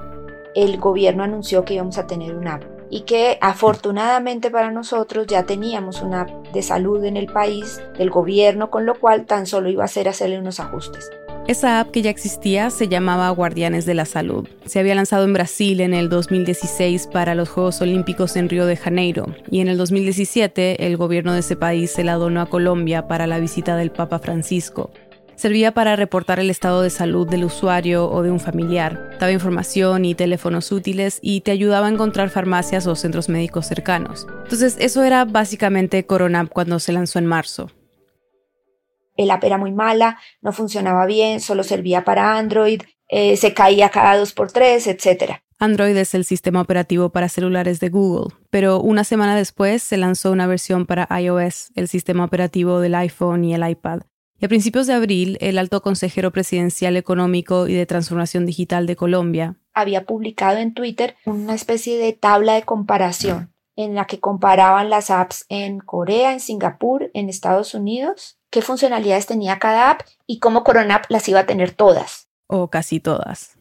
El 0.55 0.79
gobierno 0.79 1.25
anunció 1.25 1.65
que 1.67 1.75
íbamos 1.75 1.99
a 1.99 2.07
tener 2.07 2.35
una 2.35 2.55
app 2.55 2.63
y 2.89 3.03
que 3.03 3.37
afortunadamente 3.43 4.51
para 4.51 4.71
nosotros 4.71 5.27
ya 5.27 5.43
teníamos 5.45 6.01
una 6.01 6.23
app 6.23 6.31
de 6.55 6.63
salud 6.63 7.05
en 7.05 7.19
el 7.19 7.27
país 7.27 7.83
del 7.99 8.09
gobierno, 8.09 8.71
con 8.71 8.87
lo 8.87 8.95
cual 8.99 9.27
tan 9.27 9.47
solo 9.47 9.69
iba 9.69 9.85
a 9.85 9.89
ser 9.89 10.09
hacerle 10.09 10.39
unos 10.39 10.61
ajustes. 10.61 11.11
Esa 11.49 11.81
app 11.81 11.91
que 11.91 12.03
ya 12.03 12.11
existía 12.11 12.71
se 12.71 12.87
llamaba 12.87 13.29
Guardianes 13.31 13.85
de 13.85 13.95
la 13.95 14.05
Salud. 14.05 14.49
Se 14.65 14.79
había 14.79 14.95
lanzado 14.95 15.25
en 15.25 15.33
Brasil 15.33 15.81
en 15.81 15.93
el 15.93 16.09
2016 16.09 17.09
para 17.09 17.35
los 17.35 17.49
Juegos 17.49 17.81
Olímpicos 17.81 18.37
en 18.37 18.49
Río 18.49 18.65
de 18.65 18.77
Janeiro 18.77 19.27
y 19.51 19.59
en 19.61 19.67
el 19.67 19.77
2017 19.77 20.87
el 20.87 20.97
gobierno 20.97 21.33
de 21.33 21.41
ese 21.41 21.57
país 21.57 21.91
se 21.91 22.05
la 22.05 22.15
donó 22.15 22.41
a 22.41 22.47
Colombia 22.47 23.09
para 23.09 23.27
la 23.27 23.41
visita 23.41 23.77
del 23.77 23.91
Papa 23.91 24.21
Francisco. 24.21 24.93
Servía 25.35 25.75
para 25.75 25.97
reportar 25.97 26.39
el 26.39 26.49
estado 26.49 26.81
de 26.83 26.91
salud 26.91 27.29
del 27.29 27.45
usuario 27.45 28.09
o 28.09 28.23
de 28.23 28.31
un 28.31 28.39
familiar, 28.39 29.17
daba 29.19 29.33
información 29.33 30.05
y 30.05 30.15
teléfonos 30.15 30.71
útiles 30.71 31.19
y 31.23 31.41
te 31.41 31.51
ayudaba 31.51 31.89
a 31.89 31.91
encontrar 31.91 32.31
farmacias 32.31 32.87
o 32.87 32.95
centros 32.95 33.29
médicos 33.29 33.67
cercanos. 33.67 34.29
Entonces 34.45 34.77
eso 34.79 35.03
era 35.03 35.25
básicamente 35.25 36.07
Corona 36.07 36.47
cuando 36.47 36.79
se 36.79 36.93
lanzó 36.93 37.19
en 37.19 37.27
marzo. 37.27 37.69
El 39.17 39.31
app 39.31 39.45
era 39.45 39.59
muy 39.59 39.73
mala, 39.73 40.19
no 40.41 40.53
funcionaba 40.53 41.07
bien, 41.07 41.41
solo 41.41 41.63
servía 41.63 42.05
para 42.05 42.37
Android, 42.37 42.83
eh, 43.09 43.37
se 43.37 43.55
caía 43.55 43.91
cada 43.91 44.17
dos 44.17 44.33
por 44.33 44.53
tres, 44.53 44.87
etc. 44.87 45.43
Android 45.59 45.97
es 45.97 46.15
el 46.15 46.25
sistema 46.25 46.61
operativo 46.61 47.11
para 47.11 47.29
celulares 47.29 47.79
de 47.79 47.89
Google, 47.89 48.35
pero 48.51 48.81
una 48.81 49.05
semana 49.05 49.37
después 49.37 49.83
se 49.83 49.97
lanzó 49.97 50.33
una 50.33 50.47
versión 50.47 50.87
para 50.87 51.09
iOS, 51.21 51.71
el 51.75 51.89
sistema 51.89 52.25
operativo 52.25 52.81
del 52.81 52.95
iPhone 52.95 53.45
y 53.45 53.55
el 53.55 53.69
iPad. 53.69 54.01
Y 54.41 54.47
a 54.47 54.49
principios 54.49 54.89
de 54.89 54.95
abril, 54.95 55.39
el 55.41 55.59
alto 55.59 55.83
consejero 55.83 56.33
presidencial 56.33 56.97
económico 56.97 57.69
y 57.69 57.75
de 57.75 57.87
transformación 57.87 58.45
digital 58.45 58.87
de 58.87 58.97
Colombia 58.97 59.57
había 59.75 60.05
publicado 60.05 60.59
en 60.59 60.75
Twitter 60.75 61.17
una 61.25 61.55
especie 61.55 61.97
de 61.99 62.13
tabla 62.13 62.55
de 62.55 62.63
comparación 62.63 63.55
en 63.77 63.95
la 63.95 64.07
que 64.07 64.21
comparaban 64.21 64.91
las 64.91 65.11
apps 65.11 65.47
en 65.49 65.79
Corea, 65.79 66.33
en 66.33 66.41
Singapur, 66.41 67.11
en 67.15 67.29
Estados 67.29 67.75
Unidos 67.75 68.39
qué 68.53 68.63
funcionalidades 68.63 69.27
tenía 69.27 69.59
cada 69.59 69.91
app 69.91 70.03
y 70.27 70.39
cómo 70.39 70.63
Corona 70.63 70.97
App 70.97 71.07
las 71.09 71.29
iba 71.29 71.41
a 71.41 71.47
tener 71.47 71.73
todas. 71.73 72.29
O 72.47 72.69
casi 72.69 73.01
todas. 73.01 73.59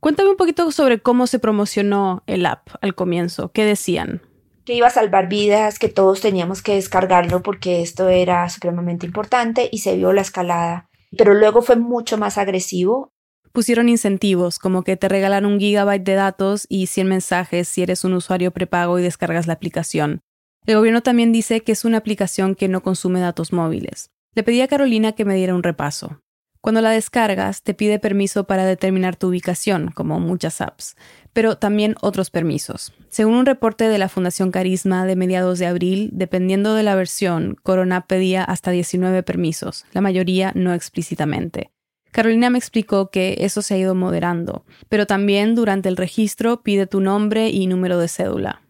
Cuéntame 0.00 0.30
un 0.30 0.36
poquito 0.36 0.70
sobre 0.70 1.00
cómo 1.00 1.26
se 1.26 1.40
promocionó 1.40 2.22
el 2.26 2.46
app 2.46 2.68
al 2.80 2.94
comienzo. 2.94 3.50
¿Qué 3.52 3.64
decían? 3.64 4.22
Que 4.64 4.74
iba 4.74 4.86
a 4.86 4.90
salvar 4.90 5.28
vidas, 5.28 5.80
que 5.80 5.88
todos 5.88 6.20
teníamos 6.20 6.62
que 6.62 6.76
descargarlo 6.76 7.42
porque 7.42 7.82
esto 7.82 8.08
era 8.08 8.48
supremamente 8.48 9.06
importante 9.06 9.68
y 9.72 9.78
se 9.78 9.96
vio 9.96 10.12
la 10.12 10.20
escalada. 10.20 10.88
Pero 11.16 11.34
luego 11.34 11.60
fue 11.60 11.74
mucho 11.74 12.16
más 12.16 12.38
agresivo. 12.38 13.10
Pusieron 13.50 13.88
incentivos, 13.88 14.60
como 14.60 14.84
que 14.84 14.96
te 14.96 15.08
regalan 15.08 15.46
un 15.46 15.58
gigabyte 15.58 16.04
de 16.04 16.14
datos 16.14 16.66
y 16.68 16.86
100 16.86 17.08
mensajes 17.08 17.66
si 17.66 17.82
eres 17.82 18.04
un 18.04 18.12
usuario 18.12 18.52
prepago 18.52 19.00
y 19.00 19.02
descargas 19.02 19.48
la 19.48 19.54
aplicación. 19.54 20.20
El 20.64 20.76
gobierno 20.76 21.02
también 21.02 21.32
dice 21.32 21.62
que 21.62 21.72
es 21.72 21.84
una 21.84 21.98
aplicación 21.98 22.54
que 22.54 22.68
no 22.68 22.82
consume 22.84 23.18
datos 23.18 23.52
móviles. 23.52 24.10
Le 24.38 24.44
pedí 24.44 24.60
a 24.60 24.68
Carolina 24.68 25.10
que 25.10 25.24
me 25.24 25.34
diera 25.34 25.52
un 25.52 25.64
repaso. 25.64 26.20
Cuando 26.60 26.80
la 26.80 26.90
descargas, 26.90 27.64
te 27.64 27.74
pide 27.74 27.98
permiso 27.98 28.46
para 28.46 28.64
determinar 28.64 29.16
tu 29.16 29.26
ubicación, 29.26 29.90
como 29.90 30.20
muchas 30.20 30.60
apps, 30.60 30.94
pero 31.32 31.58
también 31.58 31.96
otros 32.02 32.30
permisos. 32.30 32.92
Según 33.08 33.34
un 33.34 33.46
reporte 33.46 33.88
de 33.88 33.98
la 33.98 34.08
Fundación 34.08 34.52
Carisma 34.52 35.04
de 35.06 35.16
mediados 35.16 35.58
de 35.58 35.66
abril, 35.66 36.10
dependiendo 36.12 36.74
de 36.74 36.84
la 36.84 36.94
versión, 36.94 37.56
Corona 37.64 38.06
pedía 38.06 38.44
hasta 38.44 38.70
19 38.70 39.24
permisos, 39.24 39.86
la 39.92 40.02
mayoría 40.02 40.52
no 40.54 40.72
explícitamente. 40.72 41.72
Carolina 42.12 42.48
me 42.48 42.58
explicó 42.58 43.10
que 43.10 43.38
eso 43.40 43.60
se 43.60 43.74
ha 43.74 43.78
ido 43.78 43.96
moderando, 43.96 44.64
pero 44.88 45.08
también 45.08 45.56
durante 45.56 45.88
el 45.88 45.96
registro 45.96 46.62
pide 46.62 46.86
tu 46.86 47.00
nombre 47.00 47.48
y 47.48 47.66
número 47.66 47.98
de 47.98 48.06
cédula. 48.06 48.62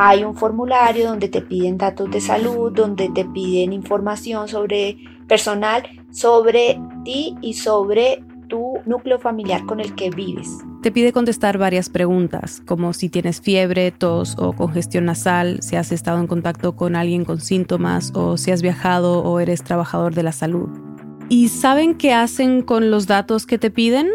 Hay 0.00 0.22
un 0.22 0.36
formulario 0.36 1.08
donde 1.08 1.28
te 1.28 1.42
piden 1.42 1.76
datos 1.76 2.08
de 2.12 2.20
salud, 2.20 2.70
donde 2.70 3.08
te 3.08 3.24
piden 3.24 3.72
información 3.72 4.46
sobre 4.46 4.96
personal, 5.26 5.82
sobre 6.12 6.80
ti 7.04 7.34
y 7.40 7.54
sobre 7.54 8.22
tu 8.46 8.74
núcleo 8.86 9.18
familiar 9.18 9.66
con 9.66 9.80
el 9.80 9.96
que 9.96 10.10
vives. 10.10 10.58
Te 10.82 10.92
pide 10.92 11.12
contestar 11.12 11.58
varias 11.58 11.88
preguntas, 11.88 12.62
como 12.64 12.92
si 12.92 13.08
tienes 13.08 13.40
fiebre, 13.40 13.90
tos 13.90 14.36
o 14.38 14.52
congestión 14.52 15.04
nasal, 15.04 15.58
si 15.62 15.74
has 15.74 15.90
estado 15.90 16.20
en 16.20 16.28
contacto 16.28 16.76
con 16.76 16.94
alguien 16.94 17.24
con 17.24 17.40
síntomas 17.40 18.12
o 18.14 18.36
si 18.36 18.52
has 18.52 18.62
viajado 18.62 19.24
o 19.24 19.40
eres 19.40 19.64
trabajador 19.64 20.14
de 20.14 20.22
la 20.22 20.30
salud. 20.30 20.68
¿Y 21.28 21.48
saben 21.48 21.96
qué 21.96 22.12
hacen 22.12 22.62
con 22.62 22.92
los 22.92 23.08
datos 23.08 23.46
que 23.46 23.58
te 23.58 23.72
piden? 23.72 24.06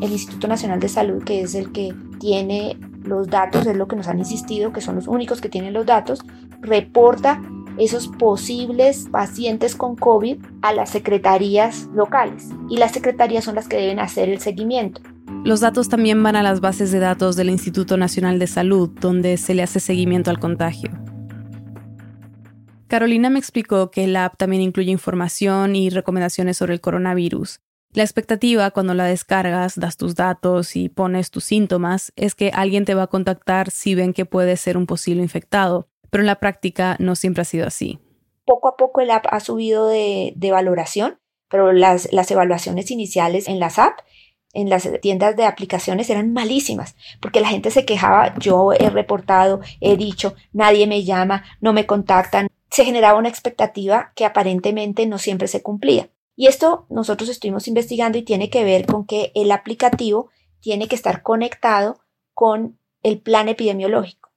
El 0.00 0.12
Instituto 0.12 0.48
Nacional 0.48 0.80
de 0.80 0.88
Salud, 0.88 1.22
que 1.24 1.42
es 1.42 1.54
el 1.54 1.72
que 1.72 1.94
tiene 2.20 2.78
los 3.06 3.28
datos, 3.28 3.66
es 3.66 3.76
lo 3.76 3.88
que 3.88 3.96
nos 3.96 4.08
han 4.08 4.18
insistido, 4.18 4.72
que 4.72 4.80
son 4.80 4.96
los 4.96 5.08
únicos 5.08 5.40
que 5.40 5.48
tienen 5.48 5.72
los 5.72 5.86
datos, 5.86 6.20
reporta 6.60 7.40
esos 7.78 8.08
posibles 8.08 9.08
pacientes 9.10 9.74
con 9.76 9.96
COVID 9.96 10.38
a 10.62 10.72
las 10.72 10.90
secretarías 10.90 11.88
locales 11.94 12.48
y 12.70 12.78
las 12.78 12.92
secretarías 12.92 13.44
son 13.44 13.54
las 13.54 13.68
que 13.68 13.76
deben 13.76 14.00
hacer 14.00 14.28
el 14.28 14.40
seguimiento. 14.40 15.00
Los 15.44 15.60
datos 15.60 15.88
también 15.88 16.22
van 16.22 16.36
a 16.36 16.42
las 16.42 16.60
bases 16.60 16.90
de 16.90 16.98
datos 16.98 17.36
del 17.36 17.50
Instituto 17.50 17.96
Nacional 17.96 18.38
de 18.38 18.46
Salud, 18.46 18.90
donde 19.00 19.36
se 19.36 19.54
le 19.54 19.62
hace 19.62 19.80
seguimiento 19.80 20.30
al 20.30 20.38
contagio. 20.38 20.90
Carolina 22.88 23.30
me 23.30 23.38
explicó 23.38 23.90
que 23.90 24.06
la 24.06 24.26
app 24.26 24.36
también 24.36 24.62
incluye 24.62 24.90
información 24.90 25.74
y 25.74 25.90
recomendaciones 25.90 26.56
sobre 26.56 26.74
el 26.74 26.80
coronavirus, 26.80 27.60
la 27.92 28.02
expectativa 28.02 28.70
cuando 28.72 28.92
la 28.92 29.04
descargas, 29.04 29.80
das 29.80 29.96
tus 29.96 30.14
datos 30.14 30.76
y 30.76 30.90
pones 30.90 31.30
tus 31.30 31.44
síntomas 31.44 32.12
es 32.14 32.34
que 32.34 32.50
alguien 32.52 32.84
te 32.84 32.94
va 32.94 33.04
a 33.04 33.06
contactar 33.06 33.70
si 33.70 33.94
ven 33.94 34.12
que 34.12 34.26
puede 34.26 34.56
ser 34.58 34.76
un 34.76 34.86
posible 34.86 35.22
infectado, 35.22 35.88
pero 36.10 36.22
en 36.22 36.26
la 36.26 36.40
práctica 36.40 36.96
no 36.98 37.16
siempre 37.16 37.42
ha 37.42 37.46
sido 37.46 37.66
así. 37.66 37.98
Poco 38.44 38.68
a 38.68 38.76
poco 38.76 39.00
el 39.00 39.10
app 39.10 39.24
ha 39.30 39.40
subido 39.40 39.88
de, 39.88 40.34
valoración, 40.50 41.18
pero 41.48 41.72
las, 41.72 42.08
evaluaciones 42.12 42.90
iniciales 42.90 43.48
en 43.48 43.60
las 43.60 43.78
apps 43.78 44.04
en 44.52 44.70
las 44.70 44.88
tiendas 45.02 45.36
de 45.36 45.44
aplicaciones 45.44 46.08
eran 46.08 46.32
malísimas, 46.32 46.96
porque 47.20 47.40
la 47.40 47.48
gente 47.48 47.70
se 47.70 47.84
quejaba, 47.84 48.34
yo 48.38 48.72
he 48.72 48.88
reportado, 48.88 49.60
he 49.80 49.98
dicho, 49.98 50.34
nadie 50.52 50.86
me 50.86 51.04
llama, 51.04 51.44
no 51.60 51.74
me 51.74 51.84
contactan. 51.84 52.48
Se 52.70 52.84
generaba 52.84 53.18
una 53.18 53.28
expectativa 53.28 54.12
que 54.14 54.24
aparentemente 54.24 55.06
no 55.06 55.18
siempre 55.18 55.46
se 55.46 55.62
cumplía. 55.62 56.08
Y 56.36 56.46
esto 56.46 56.86
nosotros 56.90 57.30
estuvimos 57.30 57.66
investigando 57.66 58.18
y 58.18 58.22
tiene 58.22 58.50
que 58.50 58.62
ver 58.62 58.86
con 58.86 59.06
que 59.06 59.32
el 59.34 59.50
aplicativo 59.50 60.30
tiene 60.60 60.86
que 60.86 60.94
estar 60.94 61.22
conectado 61.22 61.98
con 62.34 62.78
el 63.02 63.18
plan 63.18 63.48
epidemiológico. 63.48 64.30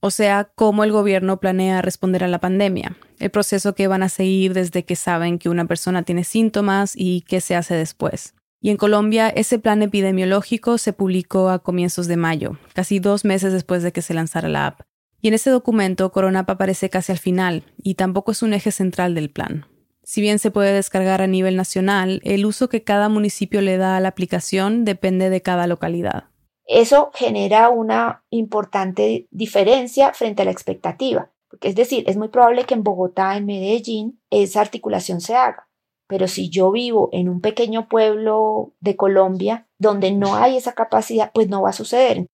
O 0.00 0.10
sea, 0.10 0.50
cómo 0.54 0.84
el 0.84 0.92
gobierno 0.92 1.40
planea 1.40 1.82
responder 1.82 2.22
a 2.22 2.28
la 2.28 2.38
pandemia, 2.38 2.96
el 3.18 3.30
proceso 3.30 3.74
que 3.74 3.88
van 3.88 4.02
a 4.02 4.08
seguir 4.08 4.54
desde 4.54 4.84
que 4.84 4.94
saben 4.96 5.38
que 5.38 5.48
una 5.48 5.66
persona 5.66 6.04
tiene 6.04 6.24
síntomas 6.24 6.92
y 6.94 7.22
qué 7.22 7.40
se 7.40 7.56
hace 7.56 7.74
después. 7.74 8.34
Y 8.60 8.70
en 8.70 8.76
Colombia, 8.76 9.28
ese 9.28 9.58
plan 9.58 9.82
epidemiológico 9.82 10.78
se 10.78 10.92
publicó 10.92 11.48
a 11.48 11.60
comienzos 11.60 12.06
de 12.06 12.16
mayo, 12.16 12.58
casi 12.74 13.00
dos 13.00 13.24
meses 13.24 13.52
después 13.52 13.82
de 13.82 13.92
que 13.92 14.02
se 14.02 14.14
lanzara 14.14 14.48
la 14.48 14.66
app. 14.68 14.80
Y 15.20 15.28
en 15.28 15.34
ese 15.34 15.50
documento, 15.50 16.10
Coronap 16.12 16.48
aparece 16.48 16.90
casi 16.90 17.12
al 17.12 17.18
final, 17.18 17.64
y 17.82 17.94
tampoco 17.94 18.32
es 18.32 18.42
un 18.42 18.54
eje 18.54 18.70
central 18.70 19.14
del 19.14 19.30
plan. 19.30 19.66
Si 20.08 20.22
bien 20.22 20.38
se 20.38 20.50
puede 20.50 20.72
descargar 20.72 21.20
a 21.20 21.26
nivel 21.26 21.54
nacional, 21.54 22.22
el 22.24 22.46
uso 22.46 22.70
que 22.70 22.82
cada 22.82 23.10
municipio 23.10 23.60
le 23.60 23.76
da 23.76 23.98
a 23.98 24.00
la 24.00 24.08
aplicación 24.08 24.86
depende 24.86 25.28
de 25.28 25.42
cada 25.42 25.66
localidad. 25.66 26.30
Eso 26.64 27.10
genera 27.12 27.68
una 27.68 28.24
importante 28.30 29.28
diferencia 29.30 30.14
frente 30.14 30.40
a 30.40 30.44
la 30.46 30.50
expectativa, 30.50 31.30
porque 31.50 31.68
es 31.68 31.74
decir, 31.74 32.04
es 32.06 32.16
muy 32.16 32.28
probable 32.28 32.64
que 32.64 32.72
en 32.72 32.84
Bogotá, 32.84 33.36
en 33.36 33.44
Medellín, 33.44 34.18
esa 34.30 34.62
articulación 34.62 35.20
se 35.20 35.34
haga. 35.34 35.68
Pero 36.08 36.26
si 36.26 36.48
yo 36.48 36.72
vivo 36.72 37.10
en 37.12 37.28
un 37.28 37.42
pequeño 37.42 37.86
pueblo 37.86 38.72
de 38.80 38.96
Colombia 38.96 39.66
donde 39.76 40.10
no 40.12 40.36
hay 40.36 40.56
esa 40.56 40.72
capacidad, 40.72 41.32
pues 41.34 41.50
no 41.50 41.60
va 41.60 41.68
a 41.68 41.74
suceder. 41.74 42.24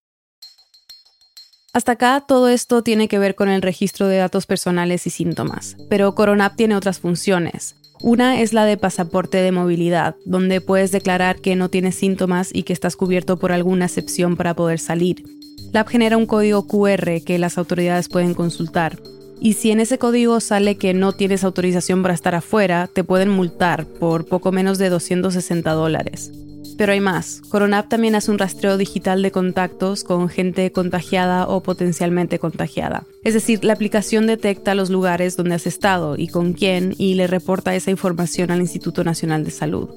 Hasta 1.75 1.93
acá 1.93 2.23
todo 2.25 2.49
esto 2.49 2.85
tiene 2.85 3.09
que 3.09 3.19
ver 3.19 3.35
con 3.35 3.49
el 3.49 3.61
registro 3.61 4.07
de 4.07 4.19
datos 4.19 4.47
personales 4.47 5.09
y 5.09 5.11
síntomas, 5.11 5.76
pero 5.90 6.14
Coronap 6.14 6.54
tiene 6.54 6.76
otras 6.76 7.00
funciones. 7.00 7.75
Una 8.00 8.40
es 8.40 8.52
la 8.52 8.64
de 8.64 8.76
pasaporte 8.76 9.38
de 9.38 9.50
movilidad, 9.50 10.14
donde 10.25 10.61
puedes 10.61 10.93
declarar 10.93 11.40
que 11.40 11.57
no 11.57 11.71
tienes 11.71 11.97
síntomas 11.97 12.50
y 12.52 12.62
que 12.62 12.73
estás 12.73 12.95
cubierto 12.95 13.38
por 13.38 13.50
alguna 13.50 13.87
excepción 13.87 14.37
para 14.37 14.54
poder 14.54 14.78
salir. 14.78 15.25
La 15.73 15.81
app 15.81 15.88
genera 15.88 16.16
un 16.16 16.26
código 16.26 16.64
QR 16.69 17.25
que 17.26 17.40
las 17.40 17.59
autoridades 17.59 18.09
pueden 18.09 18.35
consultar. 18.35 19.00
Y 19.40 19.54
si 19.54 19.73
en 19.73 19.81
ese 19.81 19.99
código 19.99 20.38
sale 20.38 20.76
que 20.76 20.95
no 20.95 21.11
tienes 21.11 21.43
autorización 21.43 22.02
para 22.02 22.14
estar 22.14 22.37
afuera, 22.37 22.87
te 22.87 23.02
pueden 23.02 23.31
multar 23.31 23.85
por 23.85 24.26
poco 24.26 24.52
menos 24.52 24.78
de 24.78 24.90
260 24.90 25.73
dólares. 25.73 26.31
Pero 26.76 26.93
hay 26.93 27.00
más. 27.00 27.40
Coronap 27.49 27.88
también 27.88 28.14
hace 28.14 28.31
un 28.31 28.38
rastreo 28.38 28.76
digital 28.76 29.23
de 29.23 29.31
contactos 29.31 30.02
con 30.02 30.28
gente 30.28 30.73
contagiada 30.73 31.47
o 31.47 31.62
potencialmente 31.62 32.38
contagiada. 32.38 33.04
Es 33.23 33.35
decir, 33.35 33.64
la 33.64 33.75
aplicación 33.75 34.26
detecta 34.26 34.75
los 34.75 34.90
lugares 34.90 35.37
donde 35.37 35.54
has 35.54 35.66
estado 35.66 36.16
y 36.16 36.28
con 36.28 36.52
quién 36.52 36.95
y 36.99 37.14
le 37.14 37.26
reporta 37.26 37.75
esa 37.75 37.90
información 37.90 38.50
al 38.50 38.61
Instituto 38.61 39.04
Nacional 39.04 39.45
de 39.45 39.50
Salud. 39.50 39.88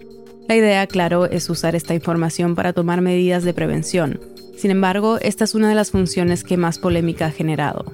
La 0.48 0.56
idea, 0.56 0.88
claro, 0.88 1.26
es 1.26 1.50
usar 1.50 1.76
esta 1.76 1.94
información 1.94 2.56
para 2.56 2.74
tomar 2.74 3.02
medidas 3.02 3.44
de 3.44 3.54
prevención. 3.54 4.20
Sin 4.58 4.72
embargo, 4.72 5.18
esta 5.22 5.44
es 5.44 5.56
una 5.56 5.70
de 5.70 5.76
las 5.76 5.92
funciones 5.92 6.44
que 6.44 6.58
más 6.58 6.80
polémica 6.80 7.26
ha 7.28 7.32
generado. 7.32 7.86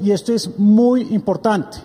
Y 0.00 0.12
esto 0.12 0.32
es 0.32 0.58
muy 0.58 1.02
importante. 1.10 1.78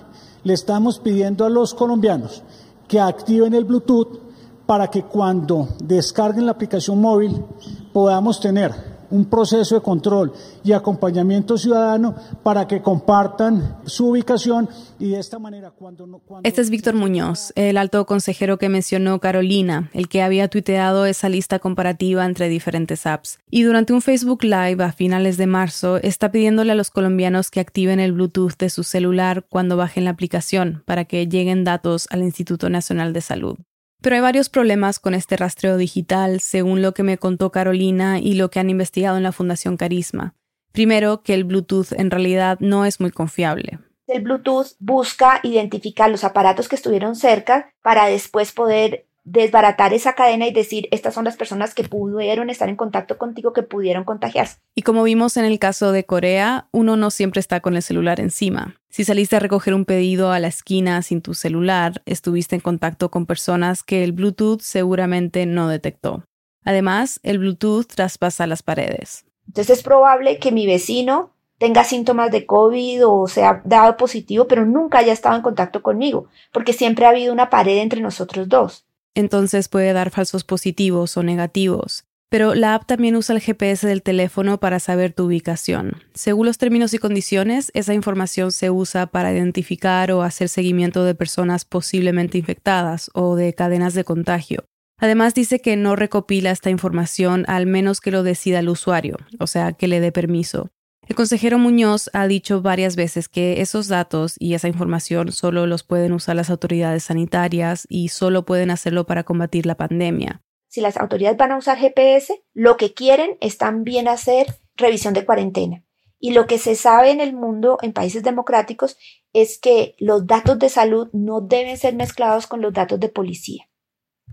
Le 0.43 0.53
estamos 0.53 0.99
pidiendo 0.99 1.45
a 1.45 1.49
los 1.49 1.73
colombianos 1.73 2.43
que 2.87 2.99
activen 2.99 3.53
el 3.53 3.65
Bluetooth 3.65 4.22
para 4.65 4.89
que 4.89 5.03
cuando 5.03 5.69
descarguen 5.83 6.45
la 6.45 6.53
aplicación 6.53 6.99
móvil 6.99 7.43
podamos 7.91 8.39
tener 8.39 8.93
un 9.13 9.25
proceso 9.25 9.75
de 9.75 9.81
control 9.81 10.33
y 10.63 10.71
acompañamiento 10.71 11.55
ciudadano 11.55 12.15
para 12.41 12.67
que 12.67 12.81
compartan 12.81 13.77
su 13.85 14.07
ubicación 14.09 14.67
y 14.97 15.09
de 15.09 15.19
esta 15.19 15.37
manera 15.37 15.69
cuando... 15.69 16.07
No, 16.07 16.19
este 16.41 16.61
es 16.61 16.71
Víctor 16.71 16.95
Muñoz, 16.95 17.53
el 17.55 17.77
alto 17.77 18.07
consejero 18.07 18.57
que 18.57 18.69
mencionó 18.69 19.19
Carolina, 19.19 19.91
el 19.93 20.09
que 20.09 20.23
había 20.23 20.47
tuiteado 20.47 21.05
esa 21.05 21.29
lista 21.29 21.59
comparativa 21.59 22.25
entre 22.25 22.49
diferentes 22.49 23.05
apps. 23.05 23.37
Y 23.51 23.61
durante 23.61 23.93
un 23.93 24.01
Facebook 24.01 24.43
Live 24.43 24.83
a 24.83 24.91
finales 24.91 25.37
de 25.37 25.45
marzo 25.45 25.97
está 25.97 26.31
pidiéndole 26.31 26.71
a 26.71 26.75
los 26.75 26.89
colombianos 26.89 27.51
que 27.51 27.59
activen 27.59 27.99
el 27.99 28.13
Bluetooth 28.13 28.57
de 28.57 28.71
su 28.71 28.83
celular 28.83 29.45
cuando 29.47 29.77
bajen 29.77 30.05
la 30.05 30.09
aplicación 30.09 30.81
para 30.87 31.05
que 31.05 31.27
lleguen 31.27 31.63
datos 31.63 32.07
al 32.09 32.23
Instituto 32.23 32.67
Nacional 32.67 33.13
de 33.13 33.21
Salud. 33.21 33.57
Pero 34.03 34.17
hay 34.17 34.21
varios 34.21 34.49
problemas 34.49 34.99
con 34.99 35.13
este 35.13 35.37
rastreo 35.37 35.77
digital, 35.77 36.41
según 36.41 36.81
lo 36.81 36.93
que 36.93 37.03
me 37.03 37.17
contó 37.17 37.53
Carolina 37.53 38.19
y 38.19 38.33
lo 38.33 38.49
que 38.49 38.59
han 38.59 38.69
investigado 38.69 39.15
en 39.15 39.23
la 39.23 39.31
Fundación 39.31 39.77
Carisma. 39.77 40.35
Primero, 40.73 41.23
que 41.23 41.33
el 41.33 41.45
Bluetooth 41.45 41.93
en 41.93 42.11
realidad 42.11 42.57
no 42.59 42.83
es 42.83 42.99
muy 42.99 43.11
confiable. 43.11 43.79
El 44.07 44.23
Bluetooth 44.23 44.75
busca 44.79 45.39
identificar 45.43 46.09
los 46.09 46.25
aparatos 46.25 46.67
que 46.67 46.75
estuvieron 46.75 47.15
cerca 47.15 47.71
para 47.81 48.07
después 48.07 48.51
poder 48.51 49.05
desbaratar 49.23 49.93
esa 49.93 50.13
cadena 50.13 50.47
y 50.47 50.53
decir, 50.53 50.87
estas 50.91 51.13
son 51.13 51.25
las 51.25 51.37
personas 51.37 51.73
que 51.73 51.83
pudieron 51.83 52.49
estar 52.49 52.67
en 52.67 52.75
contacto 52.75 53.17
contigo, 53.17 53.53
que 53.53 53.63
pudieron 53.63 54.03
contagiarse. 54.03 54.57
Y 54.75 54.81
como 54.81 55.03
vimos 55.03 55.37
en 55.37 55.45
el 55.45 55.59
caso 55.59 55.91
de 55.91 56.05
Corea, 56.05 56.67
uno 56.71 56.97
no 56.97 57.09
siempre 57.09 57.39
está 57.39 57.61
con 57.61 57.75
el 57.75 57.81
celular 57.81 58.19
encima. 58.19 58.75
Si 58.89 59.05
saliste 59.05 59.37
a 59.37 59.39
recoger 59.39 59.73
un 59.73 59.85
pedido 59.85 60.31
a 60.31 60.39
la 60.39 60.47
esquina 60.47 61.01
sin 61.01 61.21
tu 61.21 61.33
celular, 61.33 62.01
estuviste 62.05 62.55
en 62.55 62.61
contacto 62.61 63.09
con 63.09 63.25
personas 63.25 63.81
que 63.81 64.03
el 64.03 64.11
Bluetooth 64.11 64.61
seguramente 64.61 65.45
no 65.45 65.67
detectó. 65.67 66.25
Además, 66.65 67.19
el 67.23 67.39
Bluetooth 67.39 67.87
traspasa 67.87 68.45
las 68.47 68.61
paredes. 68.61 69.25
Entonces 69.47 69.77
es 69.77 69.83
probable 69.83 70.37
que 70.37 70.51
mi 70.51 70.65
vecino 70.65 71.31
tenga 71.57 71.83
síntomas 71.83 72.31
de 72.31 72.45
COVID 72.45 73.07
o 73.07 73.27
sea 73.27 73.61
dado 73.65 73.95
positivo, 73.95 74.47
pero 74.47 74.65
nunca 74.65 74.99
haya 74.99 75.13
estado 75.13 75.35
en 75.35 75.41
contacto 75.41 75.81
conmigo, 75.81 76.27
porque 76.51 76.73
siempre 76.73 77.05
ha 77.05 77.09
habido 77.09 77.33
una 77.33 77.49
pared 77.49 77.77
entre 77.77 78.01
nosotros 78.01 78.49
dos 78.49 78.85
entonces 79.15 79.69
puede 79.69 79.93
dar 79.93 80.09
falsos 80.09 80.43
positivos 80.43 81.17
o 81.17 81.23
negativos. 81.23 82.05
Pero 82.29 82.55
la 82.55 82.73
app 82.73 82.87
también 82.87 83.15
usa 83.15 83.35
el 83.35 83.41
GPS 83.41 83.85
del 83.85 84.01
teléfono 84.01 84.59
para 84.59 84.79
saber 84.79 85.13
tu 85.13 85.25
ubicación. 85.25 86.01
Según 86.15 86.47
los 86.47 86.57
términos 86.57 86.95
y 86.95 86.97
condiciones, 86.97 87.69
esa 87.75 87.93
información 87.93 88.51
se 88.51 88.71
usa 88.71 89.05
para 89.05 89.31
identificar 89.31 90.11
o 90.11 90.23
hacer 90.23 90.49
seguimiento 90.49 91.03
de 91.03 91.13
personas 91.13 91.63
posiblemente 91.63 92.39
infectadas 92.39 93.11
o 93.13 93.35
de 93.35 93.53
cadenas 93.53 93.93
de 93.93 94.03
contagio. 94.03 94.65
Además 94.97 95.35
dice 95.35 95.59
que 95.59 95.75
no 95.75 95.95
recopila 95.95 96.49
esta 96.49 96.71
información 96.71 97.45
al 97.47 97.67
menos 97.67 98.01
que 98.01 98.09
lo 98.09 98.23
decida 98.23 98.59
el 98.59 98.69
usuario, 98.69 99.17
o 99.37 99.45
sea, 99.45 99.73
que 99.73 99.87
le 99.87 99.99
dé 99.99 100.11
permiso. 100.11 100.71
El 101.05 101.15
consejero 101.15 101.59
Muñoz 101.59 102.09
ha 102.13 102.27
dicho 102.27 102.61
varias 102.61 102.95
veces 102.95 103.27
que 103.27 103.59
esos 103.61 103.89
datos 103.89 104.35
y 104.39 104.53
esa 104.53 104.69
información 104.69 105.31
solo 105.33 105.67
los 105.67 105.83
pueden 105.83 106.13
usar 106.13 106.37
las 106.37 106.49
autoridades 106.49 107.03
sanitarias 107.03 107.85
y 107.89 108.07
solo 108.07 108.45
pueden 108.45 108.71
hacerlo 108.71 109.05
para 109.05 109.23
combatir 109.23 109.65
la 109.65 109.75
pandemia. 109.75 110.41
Si 110.69 110.79
las 110.81 110.97
autoridades 110.97 111.37
van 111.37 111.51
a 111.51 111.57
usar 111.57 111.77
GPS, 111.77 112.41
lo 112.53 112.77
que 112.77 112.93
quieren 112.93 113.37
es 113.41 113.57
también 113.57 114.07
hacer 114.07 114.55
revisión 114.75 115.13
de 115.13 115.25
cuarentena. 115.25 115.83
Y 116.19 116.31
lo 116.31 116.47
que 116.47 116.57
se 116.57 116.75
sabe 116.75 117.11
en 117.11 117.19
el 117.19 117.33
mundo, 117.33 117.77
en 117.81 117.91
países 117.91 118.23
democráticos, 118.23 118.97
es 119.33 119.59
que 119.59 119.95
los 119.99 120.25
datos 120.25 120.57
de 120.57 120.69
salud 120.69 121.09
no 121.11 121.41
deben 121.41 121.77
ser 121.77 121.95
mezclados 121.95 122.47
con 122.47 122.61
los 122.61 122.71
datos 122.71 122.99
de 123.01 123.09
policía. 123.09 123.69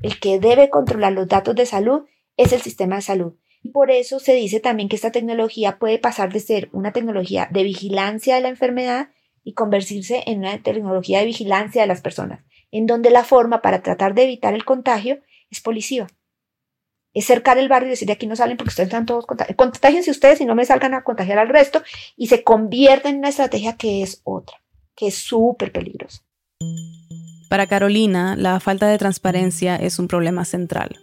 El 0.00 0.21
que 0.21 0.39
debe 0.39 0.71
controlar 0.71 1.12
los 1.12 1.27
datos 1.27 1.57
de 1.57 1.67
salud 1.67 2.05
es 2.37 2.53
el 2.53 2.62
sistema 2.62 2.97
de 2.97 3.03
salud. 3.03 3.35
Y 3.62 3.71
por 3.71 3.90
eso 3.90 4.21
se 4.21 4.35
dice 4.35 4.61
también 4.61 4.88
que 4.88 4.97
esta 4.97 5.12
tecnología 5.12 5.79
puede 5.79 5.99
pasar 5.99 6.33
de 6.33 6.40
ser 6.40 6.69
una 6.73 6.93
tecnología 6.93 7.49
de 7.50 7.62
vigilancia 7.62 8.35
de 8.35 8.40
la 8.40 8.49
enfermedad 8.49 9.11
y 9.45 9.55
convertirse 9.55 10.23
en 10.26 10.40
una 10.40 10.62
tecnología 10.62 11.21
de 11.21 11.26
vigilancia 11.26 11.83
de 11.83 11.88
las 11.88 12.00
personas, 12.00 12.45
en 12.71 12.87
donde 12.87 13.11
la 13.11 13.25
forma 13.25 13.62
para 13.62 13.83
tratar 13.83 14.14
de 14.14 14.25
evitar 14.25 14.55
el 14.55 14.64
contagio 14.64 15.21
es 15.50 15.61
policiva. 15.61 16.07
Es 17.12 17.26
cercar 17.26 17.59
el 17.59 17.69
barrio 17.69 17.88
y 17.88 17.90
decir 17.90 18.11
aquí 18.12 18.26
no 18.26 18.37
salen 18.37 18.57
porque 18.57 18.69
ustedes 18.69 18.88
están 18.88 19.05
todos 19.05 19.26
contagiados. 19.26 20.09
Ustedes 20.09 20.40
y 20.40 20.47
no 20.47 20.55
me 20.55 20.64
salgan 20.64 20.95
a 20.95 21.02
contagiar 21.02 21.38
al 21.38 21.49
resto 21.49 21.83
y 22.17 22.29
se 22.29 22.45
convierte 22.45 23.08
en 23.08 23.19
una 23.19 23.30
estrategia 23.30 23.76
que 23.76 24.02
es 24.02 24.21
otra, 24.25 24.63
que 24.95 25.08
es 25.08 25.17
súper 25.17 25.73
peligrosa. 25.73 26.23
Para 27.49 27.67
Carolina, 27.67 28.37
la 28.37 28.61
falta 28.61 28.87
de 28.87 28.97
transparencia 28.97 29.75
es 29.75 29.99
un 29.99 30.06
problema 30.06 30.45
central. 30.45 31.00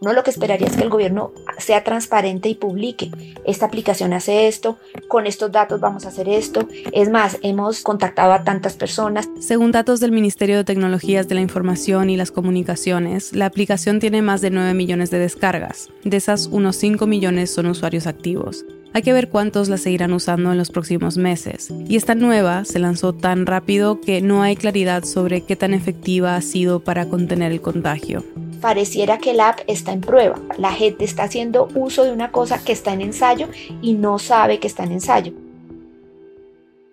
Uno 0.00 0.12
lo 0.12 0.22
que 0.22 0.30
esperaría 0.30 0.66
es 0.66 0.76
que 0.76 0.82
el 0.82 0.90
gobierno 0.90 1.32
sea 1.58 1.84
transparente 1.84 2.48
y 2.48 2.54
publique. 2.54 3.10
Esta 3.44 3.66
aplicación 3.66 4.12
hace 4.12 4.48
esto, 4.48 4.78
con 5.08 5.26
estos 5.26 5.52
datos 5.52 5.80
vamos 5.80 6.04
a 6.04 6.08
hacer 6.08 6.28
esto. 6.28 6.68
Es 6.92 7.08
más, 7.10 7.38
hemos 7.42 7.82
contactado 7.82 8.32
a 8.32 8.44
tantas 8.44 8.74
personas. 8.74 9.28
Según 9.40 9.72
datos 9.72 10.00
del 10.00 10.12
Ministerio 10.12 10.56
de 10.56 10.64
Tecnologías 10.64 11.28
de 11.28 11.34
la 11.34 11.40
Información 11.40 12.10
y 12.10 12.16
las 12.16 12.30
Comunicaciones, 12.30 13.32
la 13.34 13.46
aplicación 13.46 14.00
tiene 14.00 14.22
más 14.22 14.40
de 14.40 14.50
9 14.50 14.74
millones 14.74 15.10
de 15.10 15.18
descargas. 15.18 15.90
De 16.04 16.16
esas, 16.16 16.46
unos 16.46 16.76
5 16.76 17.06
millones 17.06 17.52
son 17.52 17.66
usuarios 17.66 18.06
activos. 18.06 18.64
Hay 18.94 19.02
que 19.02 19.12
ver 19.12 19.28
cuántos 19.28 19.68
la 19.68 19.78
seguirán 19.78 20.12
usando 20.12 20.52
en 20.52 20.58
los 20.58 20.70
próximos 20.70 21.16
meses. 21.16 21.72
Y 21.88 21.96
esta 21.96 22.14
nueva 22.14 22.64
se 22.64 22.78
lanzó 22.78 23.12
tan 23.14 23.46
rápido 23.46 24.00
que 24.00 24.20
no 24.20 24.42
hay 24.42 24.56
claridad 24.56 25.04
sobre 25.04 25.42
qué 25.42 25.56
tan 25.56 25.74
efectiva 25.74 26.36
ha 26.36 26.42
sido 26.42 26.80
para 26.80 27.06
contener 27.06 27.52
el 27.52 27.60
contagio 27.60 28.24
pareciera 28.62 29.18
que 29.18 29.34
la 29.34 29.50
app 29.50 29.60
está 29.66 29.92
en 29.92 30.00
prueba. 30.00 30.40
La 30.56 30.72
gente 30.72 31.04
está 31.04 31.24
haciendo 31.24 31.68
uso 31.74 32.04
de 32.04 32.12
una 32.12 32.30
cosa 32.30 32.64
que 32.64 32.72
está 32.72 32.94
en 32.94 33.02
ensayo 33.02 33.48
y 33.82 33.92
no 33.92 34.18
sabe 34.18 34.58
que 34.58 34.68
está 34.68 34.84
en 34.84 34.92
ensayo. 34.92 35.34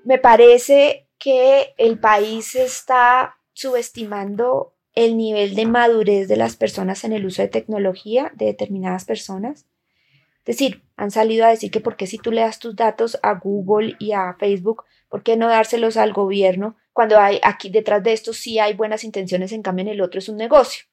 Me 0.03 0.17
parece 0.17 1.07
que 1.19 1.73
el 1.77 1.99
país 1.99 2.55
está 2.55 3.37
subestimando 3.53 4.73
el 4.95 5.15
nivel 5.15 5.55
de 5.55 5.67
madurez 5.67 6.27
de 6.27 6.37
las 6.37 6.57
personas 6.57 7.03
en 7.03 7.13
el 7.13 7.25
uso 7.25 7.43
de 7.43 7.47
tecnología 7.47 8.31
de 8.35 8.47
determinadas 8.47 9.05
personas. 9.05 9.65
Decir, 10.49 10.81
han 10.97 11.11
salido 11.11 11.45
a 11.45 11.49
decir 11.49 11.69
que 11.69 11.79
por 11.79 11.95
qué 11.95 12.07
si 12.07 12.17
tú 12.17 12.31
le 12.31 12.41
das 12.41 12.57
tus 12.57 12.75
datos 12.75 13.19
a 13.21 13.35
Google 13.35 13.95
y 13.99 14.13
a 14.13 14.35
Facebook, 14.39 14.83
¿por 15.07 15.21
qué 15.21 15.37
no 15.37 15.47
dárselos 15.47 15.95
al 15.95 16.11
gobierno 16.11 16.75
cuando 16.91 17.19
hay 17.19 17.39
aquí 17.43 17.69
detrás 17.69 18.01
de 18.01 18.13
esto 18.13 18.33
sí 18.33 18.57
hay 18.57 18.73
buenas 18.73 19.03
intenciones, 19.03 19.51
en 19.51 19.61
cambio 19.61 19.83
en 19.83 19.89
el 19.89 20.01
otro 20.01 20.17
es 20.17 20.27
un 20.27 20.37
negocio? 20.37 20.85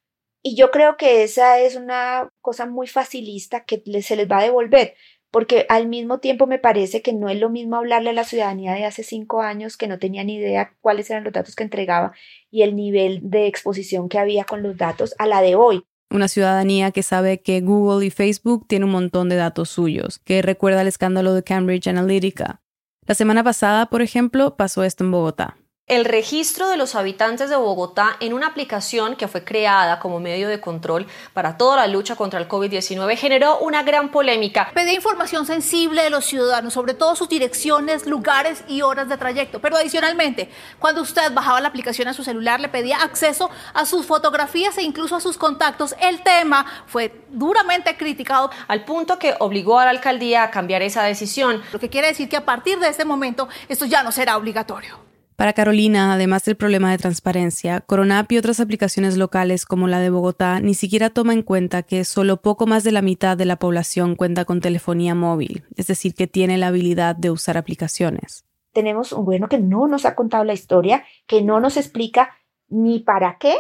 Y 0.42 0.56
yo 0.56 0.70
creo 0.70 0.98
que 0.98 1.22
esa 1.22 1.58
es 1.58 1.74
una 1.74 2.28
cosa 2.42 2.66
muy 2.66 2.86
facilista 2.86 3.64
que 3.64 3.82
se 4.02 4.16
les 4.16 4.30
va 4.30 4.40
a 4.40 4.42
devolver, 4.42 4.92
porque 5.30 5.64
al 5.70 5.88
mismo 5.88 6.20
tiempo 6.20 6.46
me 6.46 6.58
parece 6.58 7.00
que 7.00 7.14
no 7.14 7.30
es 7.30 7.40
lo 7.40 7.48
mismo 7.48 7.76
hablarle 7.76 8.10
a 8.10 8.12
la 8.12 8.24
ciudadanía 8.24 8.74
de 8.74 8.84
hace 8.84 9.04
cinco 9.04 9.40
años 9.40 9.78
que 9.78 9.88
no 9.88 9.98
tenía 9.98 10.22
ni 10.22 10.34
idea 10.34 10.76
cuáles 10.82 11.08
eran 11.08 11.24
los 11.24 11.32
datos 11.32 11.56
que 11.56 11.64
entregaba 11.64 12.12
y 12.50 12.60
el 12.60 12.76
nivel 12.76 13.20
de 13.22 13.46
exposición 13.46 14.10
que 14.10 14.18
había 14.18 14.44
con 14.44 14.62
los 14.62 14.76
datos 14.76 15.14
a 15.16 15.26
la 15.26 15.40
de 15.40 15.54
hoy. 15.54 15.82
Una 16.10 16.28
ciudadanía 16.28 16.92
que 16.92 17.02
sabe 17.02 17.42
que 17.42 17.60
Google 17.60 18.06
y 18.06 18.10
Facebook 18.10 18.66
tienen 18.68 18.86
un 18.86 18.92
montón 18.92 19.28
de 19.28 19.36
datos 19.36 19.68
suyos, 19.68 20.20
que 20.20 20.42
recuerda 20.42 20.82
el 20.82 20.88
escándalo 20.88 21.34
de 21.34 21.42
Cambridge 21.42 21.88
Analytica. 21.88 22.62
La 23.06 23.14
semana 23.14 23.42
pasada, 23.44 23.86
por 23.86 24.02
ejemplo, 24.02 24.56
pasó 24.56 24.84
esto 24.84 25.04
en 25.04 25.10
Bogotá 25.10 25.56
el 25.88 26.04
registro 26.04 26.68
de 26.68 26.76
los 26.76 26.96
habitantes 26.96 27.48
de 27.48 27.54
Bogotá 27.54 28.16
en 28.18 28.32
una 28.32 28.48
aplicación 28.48 29.14
que 29.14 29.28
fue 29.28 29.44
creada 29.44 30.00
como 30.00 30.18
medio 30.18 30.48
de 30.48 30.60
control 30.60 31.06
para 31.32 31.56
toda 31.56 31.76
la 31.76 31.86
lucha 31.86 32.16
contra 32.16 32.40
el 32.40 32.48
COVID-19 32.48 33.16
generó 33.16 33.58
una 33.58 33.84
gran 33.84 34.10
polémica. 34.10 34.68
Pedía 34.74 34.94
información 34.94 35.46
sensible 35.46 36.02
de 36.02 36.10
los 36.10 36.24
ciudadanos, 36.24 36.72
sobre 36.72 36.94
todo 36.94 37.14
sus 37.14 37.28
direcciones, 37.28 38.04
lugares 38.04 38.64
y 38.66 38.82
horas 38.82 39.08
de 39.08 39.16
trayecto. 39.16 39.60
Pero 39.60 39.76
adicionalmente, 39.76 40.50
cuando 40.80 41.02
usted 41.02 41.32
bajaba 41.32 41.60
la 41.60 41.68
aplicación 41.68 42.08
a 42.08 42.14
su 42.14 42.24
celular, 42.24 42.58
le 42.58 42.68
pedía 42.68 42.96
acceso 42.96 43.48
a 43.72 43.86
sus 43.86 44.06
fotografías 44.06 44.76
e 44.78 44.82
incluso 44.82 45.14
a 45.14 45.20
sus 45.20 45.38
contactos. 45.38 45.94
El 46.00 46.20
tema 46.24 46.66
fue 46.88 47.14
duramente 47.30 47.96
criticado. 47.96 48.50
Al 48.66 48.84
punto 48.84 49.20
que 49.20 49.36
obligó 49.38 49.78
a 49.78 49.84
la 49.84 49.90
alcaldía 49.92 50.42
a 50.42 50.50
cambiar 50.50 50.82
esa 50.82 51.04
decisión. 51.04 51.62
Lo 51.72 51.78
que 51.78 51.90
quiere 51.90 52.08
decir 52.08 52.28
que 52.28 52.36
a 52.36 52.44
partir 52.44 52.80
de 52.80 52.88
este 52.88 53.04
momento 53.04 53.48
esto 53.68 53.84
ya 53.86 54.02
no 54.02 54.10
será 54.10 54.36
obligatorio. 54.36 55.05
Para 55.36 55.52
Carolina, 55.52 56.14
además 56.14 56.46
del 56.46 56.56
problema 56.56 56.90
de 56.90 56.96
transparencia, 56.96 57.82
Coronap 57.82 58.32
y 58.32 58.38
otras 58.38 58.58
aplicaciones 58.58 59.18
locales 59.18 59.66
como 59.66 59.86
la 59.86 60.00
de 60.00 60.08
Bogotá 60.08 60.60
ni 60.60 60.72
siquiera 60.72 61.10
toma 61.10 61.34
en 61.34 61.42
cuenta 61.42 61.82
que 61.82 62.06
solo 62.06 62.38
poco 62.38 62.66
más 62.66 62.84
de 62.84 62.92
la 62.92 63.02
mitad 63.02 63.36
de 63.36 63.44
la 63.44 63.56
población 63.56 64.16
cuenta 64.16 64.46
con 64.46 64.62
telefonía 64.62 65.14
móvil, 65.14 65.64
es 65.76 65.88
decir, 65.88 66.14
que 66.14 66.26
tiene 66.26 66.56
la 66.56 66.68
habilidad 66.68 67.16
de 67.16 67.30
usar 67.30 67.58
aplicaciones. 67.58 68.46
Tenemos 68.72 69.12
un 69.12 69.26
gobierno 69.26 69.50
que 69.50 69.58
no 69.58 69.86
nos 69.88 70.06
ha 70.06 70.14
contado 70.14 70.42
la 70.44 70.54
historia, 70.54 71.04
que 71.26 71.42
no 71.42 71.60
nos 71.60 71.76
explica 71.76 72.30
ni 72.68 73.00
para 73.00 73.36
qué, 73.38 73.56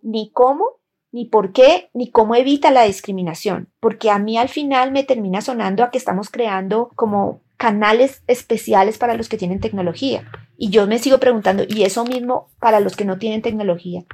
ni 0.00 0.30
cómo, 0.30 0.78
ni 1.10 1.24
por 1.24 1.50
qué, 1.52 1.90
ni 1.94 2.12
cómo 2.12 2.36
evita 2.36 2.70
la 2.70 2.84
discriminación, 2.84 3.70
porque 3.80 4.10
a 4.10 4.20
mí 4.20 4.38
al 4.38 4.48
final 4.48 4.92
me 4.92 5.02
termina 5.02 5.40
sonando 5.40 5.82
a 5.82 5.90
que 5.90 5.98
estamos 5.98 6.30
creando 6.30 6.92
como 6.94 7.40
canales 7.56 8.22
especiales 8.28 8.98
para 8.98 9.14
los 9.14 9.28
que 9.28 9.36
tienen 9.36 9.58
tecnología. 9.58 10.30
Y 10.60 10.70
yo 10.70 10.88
me 10.88 10.98
sigo 10.98 11.18
preguntando, 11.18 11.62
¿y 11.68 11.84
eso 11.84 12.04
mismo 12.04 12.50
para 12.58 12.80
los 12.80 12.96
que 12.96 13.04
no 13.04 13.16
tienen 13.16 13.42
tecnología? 13.42 14.04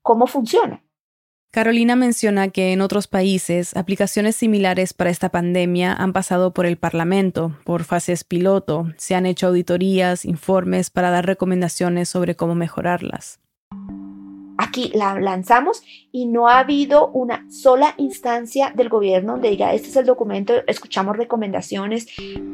¿Cómo 0.00 0.28
funciona? 0.28 0.84
Carolina 1.50 1.96
menciona 1.96 2.48
que 2.48 2.72
en 2.72 2.80
otros 2.80 3.08
países 3.08 3.76
aplicaciones 3.76 4.36
similares 4.36 4.92
para 4.92 5.10
esta 5.10 5.30
pandemia 5.30 5.92
han 5.92 6.12
pasado 6.12 6.54
por 6.54 6.66
el 6.66 6.76
Parlamento, 6.76 7.58
por 7.64 7.82
fases 7.82 8.22
piloto, 8.22 8.92
se 8.96 9.16
han 9.16 9.26
hecho 9.26 9.48
auditorías, 9.48 10.24
informes 10.24 10.90
para 10.90 11.10
dar 11.10 11.26
recomendaciones 11.26 12.08
sobre 12.08 12.36
cómo 12.36 12.54
mejorarlas. 12.54 13.40
Aquí 14.58 14.90
la 14.94 15.18
lanzamos 15.20 15.82
y 16.12 16.26
no 16.26 16.48
ha 16.48 16.58
habido 16.58 17.08
una 17.08 17.46
sola 17.50 17.94
instancia 17.98 18.72
del 18.74 18.88
gobierno 18.88 19.32
donde 19.32 19.50
diga, 19.50 19.74
este 19.74 19.88
es 19.88 19.96
el 19.96 20.06
documento, 20.06 20.54
escuchamos 20.66 21.16
recomendaciones, 21.16 22.06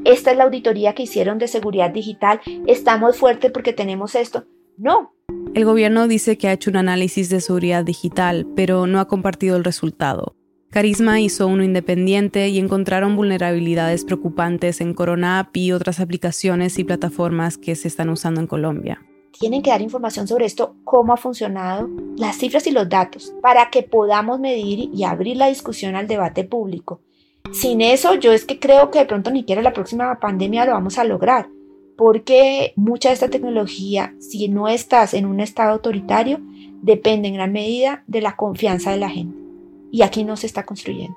esta 0.05 0.31
es 0.33 0.37
la 0.37 0.45
auditoría 0.45 0.95
que 0.95 1.05
hicieron 1.05 1.38
de 1.38 1.49
seguridad 1.49 1.91
digital, 1.91 2.41
estamos 2.67 3.17
fuertes 3.17 3.51
porque 3.53 3.73
tenemos 3.73 4.15
esto. 4.15 4.45
No, 4.79 5.12
el 5.55 5.67
gobierno 5.67 6.09
dice 6.09 6.38
que 6.38 6.49
ha 6.49 6.53
hecho 6.55 6.71
un 6.71 6.77
análisis 6.77 7.29
de 7.29 7.43
seguridad 7.43 7.85
digital, 7.85 8.47
pero 8.57 8.87
no 8.87 9.01
ha 9.01 9.07
compartido 9.07 9.57
el 9.57 9.65
resultado. 9.65 10.35
Carisma 10.71 11.21
hizo 11.21 11.47
uno 11.47 11.62
independiente 11.62 12.49
y 12.49 12.59
encontraron 12.59 13.15
vulnerabilidades 13.15 14.07
preocupantes 14.07 14.81
en 14.81 14.95
Corona 14.95 15.38
App 15.38 15.55
y 15.55 15.73
otras 15.73 16.01
aplicaciones 16.01 16.79
y 16.79 16.85
plataformas 16.85 17.59
que 17.59 17.75
se 17.75 17.88
están 17.88 18.09
usando 18.09 18.41
en 18.41 18.47
Colombia. 18.47 19.03
Tienen 19.38 19.62
que 19.62 19.71
dar 19.71 19.83
información 19.83 20.29
sobre 20.29 20.47
esto, 20.47 20.77
cómo 20.85 21.12
ha 21.12 21.16
funcionado, 21.16 21.88
las 22.16 22.37
cifras 22.37 22.66
y 22.66 22.71
los 22.71 22.88
datos, 22.88 23.33
para 23.42 23.71
que 23.71 23.83
podamos 23.83 24.38
medir 24.38 24.90
y 24.92 25.05
abrir 25.05 25.37
la 25.37 25.49
discusión 25.49 25.97
al 25.97 26.07
debate 26.07 26.45
público. 26.45 27.01
Sin 27.53 27.81
eso, 27.81 28.14
yo 28.14 28.33
es 28.33 28.45
que 28.45 28.59
creo 28.59 28.90
que 28.90 29.01
de 29.01 29.07
pronto 29.07 29.31
ni 29.31 29.40
siquiera 29.40 29.62
la 29.62 29.73
próxima 29.73 30.18
pandemia 30.21 30.64
lo 30.64 30.73
vamos 30.73 30.99
a 30.99 31.05
lograr 31.05 31.49
porque 31.97 32.73
mucha 32.77 33.11
de 33.11 33.14
esta 33.14 33.29
tecnología, 33.29 34.14
si 34.18 34.49
no 34.49 34.68
estás 34.68 35.14
en 35.14 35.27
un 35.27 35.40
estado 35.40 35.71
autoritario, 35.71 36.40
depende 36.83 37.29
en 37.29 37.35
gran 37.35 37.53
medida 37.53 38.03
de 38.07 38.21
la 38.21 38.35
confianza 38.35 38.90
de 38.90 38.97
la 38.97 39.09
gente. 39.09 39.37
Y 39.90 40.03
aquí 40.03 40.25
no 40.25 40.37
se 40.37 40.47
está 40.47 40.64
construyendo. 40.64 41.16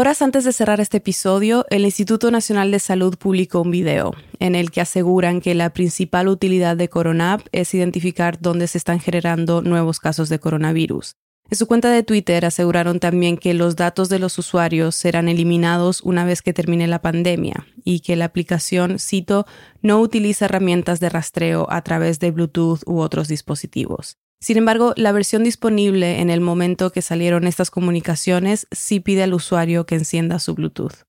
Horas 0.00 0.22
antes 0.22 0.44
de 0.44 0.52
cerrar 0.52 0.78
este 0.78 0.98
episodio, 0.98 1.66
el 1.70 1.84
Instituto 1.84 2.30
Nacional 2.30 2.70
de 2.70 2.78
Salud 2.78 3.16
publicó 3.18 3.62
un 3.62 3.72
video 3.72 4.14
en 4.38 4.54
el 4.54 4.70
que 4.70 4.80
aseguran 4.80 5.40
que 5.40 5.56
la 5.56 5.70
principal 5.70 6.28
utilidad 6.28 6.76
de 6.76 6.88
Coronap 6.88 7.40
es 7.50 7.74
identificar 7.74 8.40
dónde 8.40 8.68
se 8.68 8.78
están 8.78 9.00
generando 9.00 9.60
nuevos 9.60 9.98
casos 9.98 10.28
de 10.28 10.38
coronavirus 10.38 11.16
en 11.50 11.56
su 11.56 11.66
cuenta 11.66 11.90
de 11.90 12.02
Twitter 12.02 12.44
aseguraron 12.44 13.00
también 13.00 13.38
que 13.38 13.54
los 13.54 13.74
datos 13.74 14.10
de 14.10 14.18
los 14.18 14.36
usuarios 14.38 14.94
serán 14.94 15.28
eliminados 15.28 16.02
una 16.02 16.26
vez 16.26 16.42
que 16.42 16.52
termine 16.52 16.86
la 16.86 17.00
pandemia 17.00 17.66
y 17.84 18.00
que 18.00 18.16
la 18.16 18.26
aplicación, 18.26 18.98
cito, 18.98 19.46
no 19.80 19.98
utiliza 20.00 20.44
herramientas 20.44 21.00
de 21.00 21.08
rastreo 21.08 21.66
a 21.70 21.80
través 21.80 22.18
de 22.18 22.32
Bluetooth 22.32 22.82
u 22.84 23.00
otros 23.00 23.28
dispositivos. 23.28 24.18
Sin 24.40 24.56
embargo, 24.56 24.92
la 24.96 25.12
versión 25.12 25.42
disponible 25.42 26.20
en 26.20 26.30
el 26.30 26.40
momento 26.40 26.90
que 26.90 27.02
salieron 27.02 27.46
estas 27.46 27.70
comunicaciones 27.70 28.68
sí 28.70 29.00
pide 29.00 29.24
al 29.24 29.34
usuario 29.34 29.84
que 29.84 29.96
encienda 29.96 30.38
su 30.38 30.54
Bluetooth. 30.54 31.04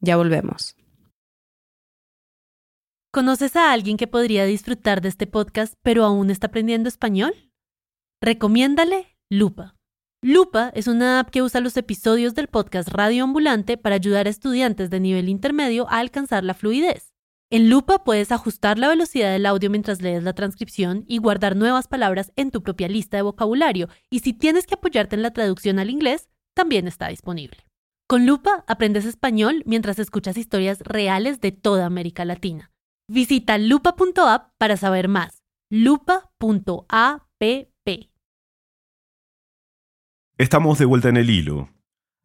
Ya 0.00 0.16
volvemos. 0.16 0.76
¿Conoces 3.12 3.56
a 3.56 3.72
alguien 3.72 3.96
que 3.96 4.06
podría 4.06 4.44
disfrutar 4.44 5.00
de 5.00 5.08
este 5.08 5.26
podcast 5.26 5.74
pero 5.82 6.04
aún 6.04 6.30
está 6.30 6.46
aprendiendo 6.46 6.88
español? 6.88 7.50
Recomiéndale 8.22 9.16
Lupa. 9.30 9.74
Lupa 10.22 10.70
es 10.74 10.86
una 10.86 11.20
app 11.20 11.30
que 11.30 11.42
usa 11.42 11.60
los 11.60 11.76
episodios 11.78 12.34
del 12.34 12.48
podcast 12.48 12.88
Radio 12.90 13.24
Ambulante 13.24 13.78
para 13.78 13.96
ayudar 13.96 14.26
a 14.26 14.30
estudiantes 14.30 14.90
de 14.90 15.00
nivel 15.00 15.30
intermedio 15.30 15.88
a 15.88 15.98
alcanzar 15.98 16.44
la 16.44 16.52
fluidez. 16.52 17.09
En 17.52 17.68
Lupa 17.68 18.04
puedes 18.04 18.30
ajustar 18.30 18.78
la 18.78 18.86
velocidad 18.86 19.32
del 19.32 19.44
audio 19.44 19.70
mientras 19.70 20.00
lees 20.00 20.22
la 20.22 20.34
transcripción 20.34 21.04
y 21.08 21.18
guardar 21.18 21.56
nuevas 21.56 21.88
palabras 21.88 22.32
en 22.36 22.52
tu 22.52 22.62
propia 22.62 22.86
lista 22.86 23.16
de 23.16 23.24
vocabulario, 23.24 23.88
y 24.08 24.20
si 24.20 24.32
tienes 24.32 24.68
que 24.68 24.74
apoyarte 24.74 25.16
en 25.16 25.22
la 25.22 25.32
traducción 25.32 25.80
al 25.80 25.90
inglés, 25.90 26.28
también 26.54 26.86
está 26.86 27.08
disponible. 27.08 27.66
Con 28.06 28.24
Lupa 28.24 28.64
aprendes 28.68 29.04
español 29.04 29.64
mientras 29.66 29.98
escuchas 29.98 30.36
historias 30.36 30.78
reales 30.82 31.40
de 31.40 31.50
toda 31.50 31.86
América 31.86 32.24
Latina. 32.24 32.70
Visita 33.08 33.58
lupa.app 33.58 34.52
para 34.56 34.76
saber 34.76 35.08
más. 35.08 35.42
lupa.app 35.70 37.26
Estamos 40.38 40.78
de 40.78 40.84
vuelta 40.84 41.08
en 41.08 41.16
el 41.16 41.30
hilo. 41.30 41.68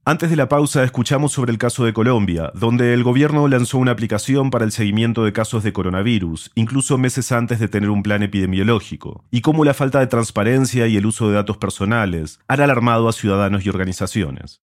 Antes 0.07 0.29
de 0.29 0.35
la 0.35 0.47
pausa 0.47 0.83
escuchamos 0.83 1.31
sobre 1.31 1.51
el 1.51 1.57
caso 1.57 1.83
de 1.83 1.91
Colombia, 1.91 2.51
donde 2.53 2.93
el 2.93 3.03
gobierno 3.03 3.47
lanzó 3.47 3.79
una 3.79 3.93
aplicación 3.93 4.51
para 4.51 4.63
el 4.63 4.71
seguimiento 4.71 5.25
de 5.25 5.33
casos 5.33 5.63
de 5.63 5.73
coronavirus, 5.73 6.51
incluso 6.53 6.99
meses 6.99 7.31
antes 7.31 7.59
de 7.59 7.67
tener 7.67 7.89
un 7.89 8.03
plan 8.03 8.21
epidemiológico, 8.21 9.23
y 9.31 9.41
cómo 9.41 9.65
la 9.65 9.73
falta 9.73 9.99
de 9.99 10.05
transparencia 10.05 10.85
y 10.85 10.95
el 10.95 11.07
uso 11.07 11.27
de 11.27 11.33
datos 11.33 11.57
personales 11.57 12.39
han 12.47 12.61
alarmado 12.61 13.09
a 13.09 13.13
ciudadanos 13.13 13.65
y 13.65 13.69
organizaciones. 13.69 14.61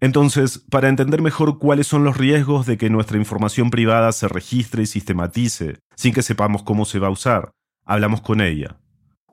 Entonces, 0.00 0.64
para 0.70 0.88
entender 0.88 1.20
mejor 1.20 1.58
cuáles 1.58 1.86
son 1.86 2.02
los 2.02 2.16
riesgos 2.16 2.64
de 2.64 2.78
que 2.78 2.88
nuestra 2.88 3.18
información 3.18 3.68
privada 3.68 4.10
se 4.12 4.26
registre 4.26 4.84
y 4.84 4.86
sistematice 4.86 5.80
sin 5.96 6.14
que 6.14 6.22
sepamos 6.22 6.62
cómo 6.62 6.86
se 6.86 6.98
va 6.98 7.08
a 7.08 7.10
usar, 7.10 7.50
hablamos 7.84 8.22
con 8.22 8.40
ella. 8.40 8.78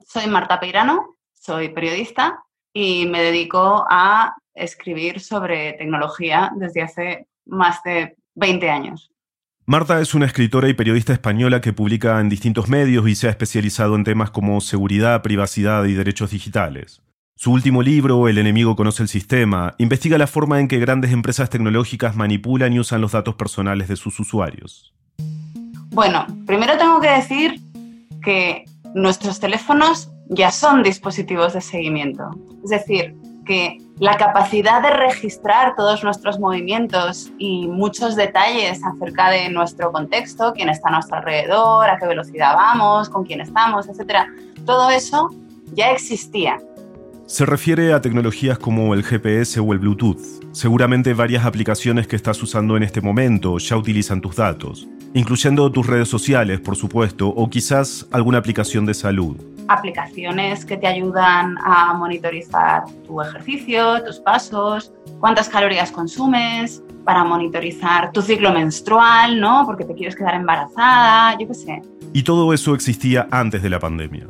Soy 0.06 0.26
Marta 0.26 0.60
Peirano, 0.60 1.16
soy 1.32 1.70
periodista 1.70 2.44
y 2.74 3.06
me 3.06 3.22
dedico 3.22 3.86
a 3.88 4.36
escribir 4.56 5.20
sobre 5.20 5.74
tecnología 5.74 6.50
desde 6.56 6.82
hace 6.82 7.26
más 7.46 7.82
de 7.84 8.16
20 8.34 8.70
años. 8.70 9.10
Marta 9.68 10.00
es 10.00 10.14
una 10.14 10.26
escritora 10.26 10.68
y 10.68 10.74
periodista 10.74 11.12
española 11.12 11.60
que 11.60 11.72
publica 11.72 12.20
en 12.20 12.28
distintos 12.28 12.68
medios 12.68 13.08
y 13.08 13.16
se 13.16 13.26
ha 13.26 13.30
especializado 13.30 13.96
en 13.96 14.04
temas 14.04 14.30
como 14.30 14.60
seguridad, 14.60 15.22
privacidad 15.22 15.84
y 15.86 15.94
derechos 15.94 16.30
digitales. 16.30 17.02
Su 17.34 17.52
último 17.52 17.82
libro, 17.82 18.28
El 18.28 18.38
enemigo 18.38 18.76
conoce 18.76 19.02
el 19.02 19.08
sistema, 19.08 19.74
investiga 19.78 20.18
la 20.18 20.26
forma 20.26 20.60
en 20.60 20.68
que 20.68 20.78
grandes 20.78 21.12
empresas 21.12 21.50
tecnológicas 21.50 22.16
manipulan 22.16 22.72
y 22.72 22.78
usan 22.78 23.00
los 23.00 23.12
datos 23.12 23.34
personales 23.34 23.88
de 23.88 23.96
sus 23.96 24.18
usuarios. 24.20 24.94
Bueno, 25.90 26.26
primero 26.46 26.78
tengo 26.78 27.00
que 27.00 27.10
decir 27.10 27.60
que 28.22 28.64
nuestros 28.94 29.40
teléfonos 29.40 30.10
ya 30.28 30.50
son 30.50 30.82
dispositivos 30.82 31.54
de 31.54 31.60
seguimiento. 31.60 32.30
Es 32.64 32.70
decir, 32.70 33.14
que 33.46 33.78
la 33.98 34.16
capacidad 34.18 34.82
de 34.82 34.90
registrar 34.90 35.74
todos 35.74 36.04
nuestros 36.04 36.38
movimientos 36.38 37.32
y 37.38 37.66
muchos 37.66 38.14
detalles 38.14 38.80
acerca 38.84 39.30
de 39.30 39.48
nuestro 39.48 39.90
contexto, 39.90 40.52
quién 40.54 40.68
está 40.68 40.90
a 40.90 40.92
nuestro 40.92 41.16
alrededor, 41.16 41.88
a 41.88 41.98
qué 41.98 42.06
velocidad 42.06 42.54
vamos, 42.54 43.08
con 43.08 43.24
quién 43.24 43.40
estamos, 43.40 43.88
etcétera, 43.88 44.28
todo 44.66 44.90
eso 44.90 45.30
ya 45.72 45.92
existía. 45.92 46.58
Se 47.26 47.44
refiere 47.44 47.92
a 47.92 48.00
tecnologías 48.00 48.58
como 48.58 48.94
el 48.94 49.02
GPS 49.02 49.58
o 49.58 49.72
el 49.72 49.80
Bluetooth. 49.80 50.20
Seguramente 50.52 51.12
varias 51.12 51.44
aplicaciones 51.44 52.06
que 52.06 52.14
estás 52.14 52.40
usando 52.42 52.76
en 52.76 52.82
este 52.82 53.00
momento 53.00 53.58
ya 53.58 53.76
utilizan 53.76 54.20
tus 54.20 54.36
datos, 54.36 54.86
incluyendo 55.14 55.70
tus 55.70 55.86
redes 55.86 56.08
sociales, 56.08 56.60
por 56.60 56.76
supuesto, 56.76 57.28
o 57.28 57.48
quizás 57.48 58.06
alguna 58.10 58.38
aplicación 58.38 58.86
de 58.86 58.94
salud 58.94 59.36
aplicaciones 59.68 60.64
que 60.64 60.76
te 60.76 60.86
ayudan 60.86 61.56
a 61.64 61.92
monitorizar 61.94 62.84
tu 63.06 63.20
ejercicio, 63.20 64.02
tus 64.04 64.18
pasos, 64.20 64.92
cuántas 65.20 65.48
calorías 65.48 65.90
consumes, 65.90 66.82
para 67.04 67.24
monitorizar 67.24 68.10
tu 68.12 68.20
ciclo 68.20 68.52
menstrual, 68.52 69.40
¿no? 69.40 69.64
Porque 69.64 69.84
te 69.84 69.94
quieres 69.94 70.16
quedar 70.16 70.34
embarazada, 70.34 71.38
yo 71.38 71.46
qué 71.46 71.54
sé. 71.54 71.82
Y 72.12 72.24
todo 72.24 72.52
eso 72.52 72.74
existía 72.74 73.28
antes 73.30 73.62
de 73.62 73.70
la 73.70 73.78
pandemia. 73.78 74.26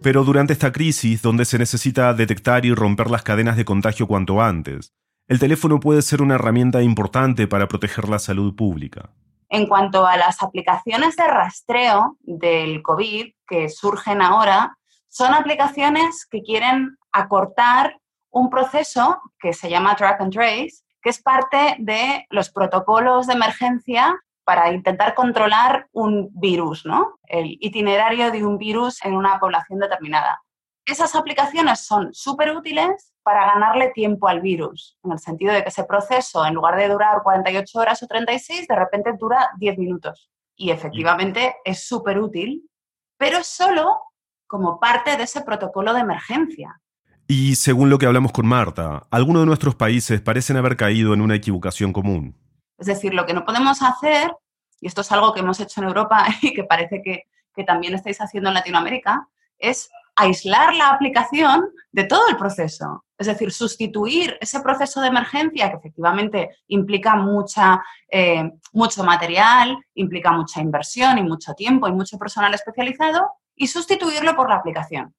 Pero 0.00 0.22
durante 0.22 0.52
esta 0.52 0.70
crisis, 0.70 1.20
donde 1.20 1.44
se 1.44 1.58
necesita 1.58 2.14
detectar 2.14 2.64
y 2.64 2.72
romper 2.72 3.10
las 3.10 3.22
cadenas 3.22 3.56
de 3.56 3.64
contagio 3.64 4.06
cuanto 4.06 4.40
antes, 4.40 4.92
el 5.26 5.40
teléfono 5.40 5.80
puede 5.80 6.02
ser 6.02 6.22
una 6.22 6.36
herramienta 6.36 6.82
importante 6.82 7.48
para 7.48 7.66
proteger 7.66 8.08
la 8.08 8.20
salud 8.20 8.54
pública. 8.54 9.10
En 9.50 9.66
cuanto 9.66 10.06
a 10.06 10.16
las 10.16 10.42
aplicaciones 10.42 11.16
de 11.16 11.26
rastreo 11.26 12.16
del 12.20 12.82
COVID 12.82 13.32
que 13.46 13.68
surgen 13.68 14.20
ahora, 14.20 14.76
son 15.08 15.32
aplicaciones 15.34 16.26
que 16.26 16.42
quieren 16.42 16.98
acortar 17.12 17.98
un 18.30 18.50
proceso 18.50 19.20
que 19.40 19.54
se 19.54 19.70
llama 19.70 19.96
track 19.96 20.20
and 20.20 20.32
trace, 20.32 20.82
que 21.00 21.10
es 21.10 21.22
parte 21.22 21.76
de 21.78 22.26
los 22.28 22.50
protocolos 22.50 23.26
de 23.26 23.34
emergencia 23.34 24.20
para 24.44 24.72
intentar 24.72 25.14
controlar 25.14 25.88
un 25.92 26.30
virus, 26.32 26.84
¿no? 26.84 27.18
El 27.24 27.56
itinerario 27.60 28.30
de 28.30 28.44
un 28.44 28.58
virus 28.58 29.04
en 29.04 29.14
una 29.14 29.38
población 29.38 29.78
determinada. 29.78 30.42
Esas 30.84 31.14
aplicaciones 31.14 31.84
son 31.86 32.12
súper 32.12 32.56
útiles 32.56 33.07
para 33.28 33.44
ganarle 33.44 33.90
tiempo 33.90 34.26
al 34.26 34.40
virus, 34.40 34.96
en 35.04 35.12
el 35.12 35.18
sentido 35.18 35.52
de 35.52 35.62
que 35.62 35.68
ese 35.68 35.84
proceso, 35.84 36.46
en 36.46 36.54
lugar 36.54 36.76
de 36.76 36.88
durar 36.88 37.22
48 37.22 37.78
horas 37.78 38.02
o 38.02 38.06
36, 38.06 38.66
de 38.66 38.74
repente 38.74 39.12
dura 39.20 39.50
10 39.58 39.76
minutos. 39.76 40.30
Y 40.56 40.70
efectivamente 40.70 41.56
es 41.62 41.86
súper 41.86 42.18
útil, 42.18 42.66
pero 43.18 43.44
solo 43.44 44.00
como 44.46 44.80
parte 44.80 45.18
de 45.18 45.24
ese 45.24 45.42
protocolo 45.42 45.92
de 45.92 46.00
emergencia. 46.00 46.80
Y 47.26 47.56
según 47.56 47.90
lo 47.90 47.98
que 47.98 48.06
hablamos 48.06 48.32
con 48.32 48.46
Marta, 48.46 49.06
algunos 49.10 49.42
de 49.42 49.46
nuestros 49.46 49.74
países 49.74 50.22
parecen 50.22 50.56
haber 50.56 50.78
caído 50.78 51.12
en 51.12 51.20
una 51.20 51.34
equivocación 51.34 51.92
común. 51.92 52.34
Es 52.78 52.86
decir, 52.86 53.12
lo 53.12 53.26
que 53.26 53.34
no 53.34 53.44
podemos 53.44 53.82
hacer, 53.82 54.34
y 54.80 54.86
esto 54.86 55.02
es 55.02 55.12
algo 55.12 55.34
que 55.34 55.40
hemos 55.40 55.60
hecho 55.60 55.82
en 55.82 55.88
Europa 55.88 56.24
y 56.40 56.54
que 56.54 56.64
parece 56.64 57.02
que, 57.02 57.24
que 57.54 57.64
también 57.64 57.92
estáis 57.92 58.22
haciendo 58.22 58.48
en 58.48 58.54
Latinoamérica, 58.54 59.28
es 59.58 59.90
aislar 60.16 60.74
la 60.74 60.88
aplicación 60.88 61.68
de 61.92 62.04
todo 62.04 62.26
el 62.30 62.38
proceso. 62.38 63.04
Es 63.18 63.26
decir, 63.26 63.50
sustituir 63.50 64.38
ese 64.40 64.60
proceso 64.60 65.00
de 65.00 65.08
emergencia 65.08 65.70
que 65.70 65.76
efectivamente 65.76 66.50
implica 66.68 67.16
mucha, 67.16 67.82
eh, 68.10 68.48
mucho 68.72 69.02
material, 69.02 69.76
implica 69.94 70.30
mucha 70.30 70.60
inversión 70.60 71.18
y 71.18 71.24
mucho 71.24 71.52
tiempo 71.54 71.88
y 71.88 71.92
mucho 71.92 72.16
personal 72.16 72.54
especializado, 72.54 73.28
y 73.56 73.66
sustituirlo 73.66 74.36
por 74.36 74.48
la 74.48 74.56
aplicación. 74.56 75.14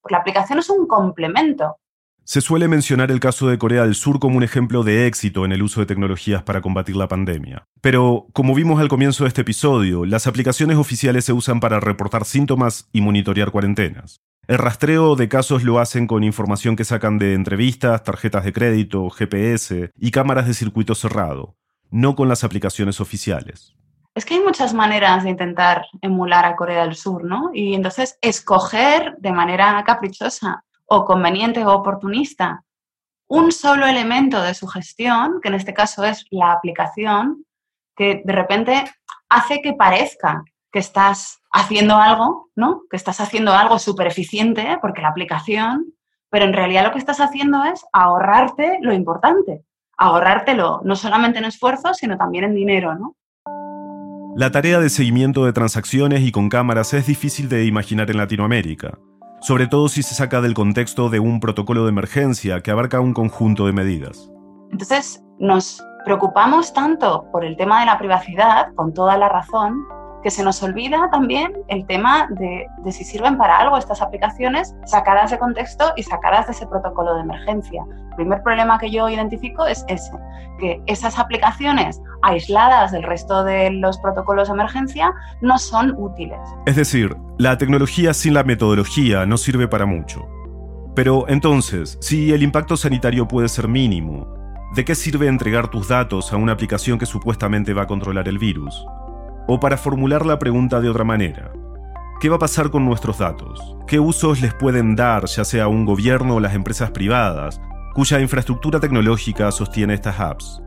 Porque 0.00 0.14
la 0.14 0.20
aplicación 0.20 0.60
es 0.60 0.70
un 0.70 0.86
complemento. 0.86 1.76
Se 2.24 2.40
suele 2.40 2.68
mencionar 2.68 3.10
el 3.10 3.18
caso 3.18 3.48
de 3.48 3.58
Corea 3.58 3.82
del 3.82 3.96
Sur 3.96 4.20
como 4.20 4.36
un 4.36 4.44
ejemplo 4.44 4.84
de 4.84 5.08
éxito 5.08 5.44
en 5.44 5.50
el 5.50 5.62
uso 5.62 5.80
de 5.80 5.86
tecnologías 5.86 6.44
para 6.44 6.60
combatir 6.60 6.94
la 6.94 7.08
pandemia. 7.08 7.64
Pero, 7.80 8.28
como 8.32 8.54
vimos 8.54 8.80
al 8.80 8.88
comienzo 8.88 9.24
de 9.24 9.28
este 9.28 9.40
episodio, 9.40 10.04
las 10.04 10.28
aplicaciones 10.28 10.76
oficiales 10.76 11.24
se 11.24 11.32
usan 11.32 11.58
para 11.58 11.80
reportar 11.80 12.24
síntomas 12.24 12.88
y 12.92 13.00
monitorear 13.00 13.50
cuarentenas. 13.50 14.20
El 14.50 14.58
rastreo 14.58 15.14
de 15.14 15.28
casos 15.28 15.62
lo 15.62 15.78
hacen 15.78 16.08
con 16.08 16.24
información 16.24 16.74
que 16.74 16.84
sacan 16.84 17.18
de 17.18 17.34
entrevistas, 17.34 18.02
tarjetas 18.02 18.42
de 18.42 18.52
crédito, 18.52 19.08
GPS 19.08 19.92
y 19.96 20.10
cámaras 20.10 20.48
de 20.48 20.54
circuito 20.54 20.96
cerrado, 20.96 21.54
no 21.88 22.16
con 22.16 22.28
las 22.28 22.42
aplicaciones 22.42 23.00
oficiales. 23.00 23.76
Es 24.12 24.24
que 24.24 24.34
hay 24.34 24.40
muchas 24.40 24.74
maneras 24.74 25.22
de 25.22 25.30
intentar 25.30 25.86
emular 26.02 26.44
a 26.44 26.56
Corea 26.56 26.82
del 26.82 26.96
Sur, 26.96 27.22
¿no? 27.22 27.50
Y 27.54 27.74
entonces 27.74 28.18
escoger 28.22 29.14
de 29.18 29.30
manera 29.30 29.84
caprichosa 29.86 30.64
o 30.84 31.04
conveniente 31.04 31.64
o 31.64 31.72
oportunista 31.72 32.64
un 33.28 33.52
solo 33.52 33.86
elemento 33.86 34.42
de 34.42 34.54
su 34.54 34.66
gestión, 34.66 35.40
que 35.40 35.46
en 35.46 35.54
este 35.54 35.74
caso 35.74 36.02
es 36.04 36.26
la 36.30 36.50
aplicación, 36.50 37.46
que 37.94 38.22
de 38.24 38.32
repente 38.32 38.82
hace 39.28 39.62
que 39.62 39.74
parezca 39.74 40.42
que 40.72 40.78
estás 40.78 41.40
haciendo 41.52 41.96
algo, 41.96 42.50
¿no? 42.54 42.82
Que 42.90 42.96
estás 42.96 43.20
haciendo 43.20 43.52
algo 43.52 43.78
súper 43.78 44.06
eficiente, 44.06 44.78
porque 44.80 45.02
la 45.02 45.08
aplicación, 45.08 45.86
pero 46.30 46.44
en 46.44 46.52
realidad 46.52 46.84
lo 46.84 46.92
que 46.92 46.98
estás 46.98 47.20
haciendo 47.20 47.64
es 47.64 47.84
ahorrarte 47.92 48.78
lo 48.80 48.92
importante, 48.92 49.64
ahorrártelo 49.96 50.80
no 50.84 50.96
solamente 50.96 51.38
en 51.38 51.44
esfuerzo, 51.44 51.92
sino 51.94 52.16
también 52.16 52.44
en 52.44 52.54
dinero, 52.54 52.94
¿no? 52.94 53.16
La 54.36 54.52
tarea 54.52 54.78
de 54.78 54.90
seguimiento 54.90 55.44
de 55.44 55.52
transacciones 55.52 56.20
y 56.20 56.30
con 56.30 56.48
cámaras 56.48 56.94
es 56.94 57.06
difícil 57.06 57.48
de 57.48 57.64
imaginar 57.64 58.10
en 58.10 58.16
Latinoamérica, 58.16 58.96
sobre 59.40 59.66
todo 59.66 59.88
si 59.88 60.04
se 60.04 60.14
saca 60.14 60.40
del 60.40 60.54
contexto 60.54 61.10
de 61.10 61.18
un 61.18 61.40
protocolo 61.40 61.82
de 61.82 61.90
emergencia 61.90 62.60
que 62.60 62.70
abarca 62.70 63.00
un 63.00 63.12
conjunto 63.12 63.66
de 63.66 63.72
medidas. 63.72 64.30
Entonces, 64.70 65.20
nos 65.40 65.84
preocupamos 66.04 66.72
tanto 66.72 67.26
por 67.32 67.44
el 67.44 67.56
tema 67.56 67.80
de 67.80 67.86
la 67.86 67.98
privacidad, 67.98 68.72
con 68.76 68.94
toda 68.94 69.16
la 69.18 69.28
razón, 69.28 69.84
que 70.22 70.30
se 70.30 70.42
nos 70.42 70.62
olvida 70.62 71.08
también 71.10 71.52
el 71.68 71.86
tema 71.86 72.28
de, 72.30 72.66
si 72.92 73.04
sirven 73.04 73.36
para 73.38 73.58
algo 73.58 73.76
estas 73.76 74.02
aplicaciones 74.02 74.74
sacadas 74.84 75.30
de 75.30 75.38
contexto 75.38 75.92
y 75.96 76.02
sacadas 76.02 76.46
de 76.46 76.52
ese 76.52 76.66
protocolo 76.66 77.14
de 77.14 77.22
emergencia. 77.22 77.84
El 78.10 78.16
primer 78.16 78.42
problema 78.42 78.78
que 78.78 78.90
yo 78.90 79.08
identifico 79.08 79.66
es 79.66 79.84
ese, 79.88 80.12
que 80.58 80.82
esas 80.86 81.18
aplicaciones 81.18 82.00
aisladas 82.22 82.92
del 82.92 83.02
resto 83.02 83.44
de 83.44 83.70
los 83.70 83.98
protocolos 83.98 84.48
de 84.48 84.54
emergencia 84.54 85.12
no 85.40 85.58
son 85.58 85.94
útiles. 85.96 86.38
Es 86.66 86.76
decir, 86.76 87.16
la 87.38 87.56
tecnología 87.56 88.12
sin 88.12 88.34
la 88.34 88.44
metodología 88.44 89.24
no 89.26 89.36
sirve 89.38 89.68
para 89.68 89.86
mucho. 89.86 90.28
Pero 90.94 91.26
entonces, 91.28 91.96
si 92.00 92.32
el 92.32 92.42
impacto 92.42 92.76
sanitario 92.76 93.26
puede 93.26 93.48
ser 93.48 93.68
mínimo, 93.68 94.26
¿de 94.74 94.84
qué 94.84 94.94
sirve 94.94 95.28
entregar 95.28 95.68
tus 95.68 95.88
datos 95.88 96.32
a 96.32 96.36
una 96.36 96.52
aplicación 96.52 96.98
que 96.98 97.06
supuestamente 97.06 97.72
va 97.72 97.82
a 97.82 97.86
controlar 97.86 98.28
el 98.28 98.38
virus? 98.38 98.84
O 99.52 99.58
para 99.58 99.76
formular 99.76 100.24
la 100.24 100.38
pregunta 100.38 100.80
de 100.80 100.88
otra 100.88 101.02
manera, 101.02 101.50
¿qué 102.20 102.28
va 102.28 102.36
a 102.36 102.38
pasar 102.38 102.70
con 102.70 102.84
nuestros 102.84 103.18
datos? 103.18 103.74
¿Qué 103.88 103.98
usos 103.98 104.40
les 104.40 104.54
pueden 104.54 104.94
dar 104.94 105.24
ya 105.24 105.42
sea 105.42 105.66
un 105.66 105.84
gobierno 105.84 106.36
o 106.36 106.40
las 106.40 106.54
empresas 106.54 106.92
privadas 106.92 107.60
cuya 107.92 108.20
infraestructura 108.20 108.78
tecnológica 108.78 109.50
sostiene 109.50 109.94
estas 109.94 110.20
apps? 110.20 110.62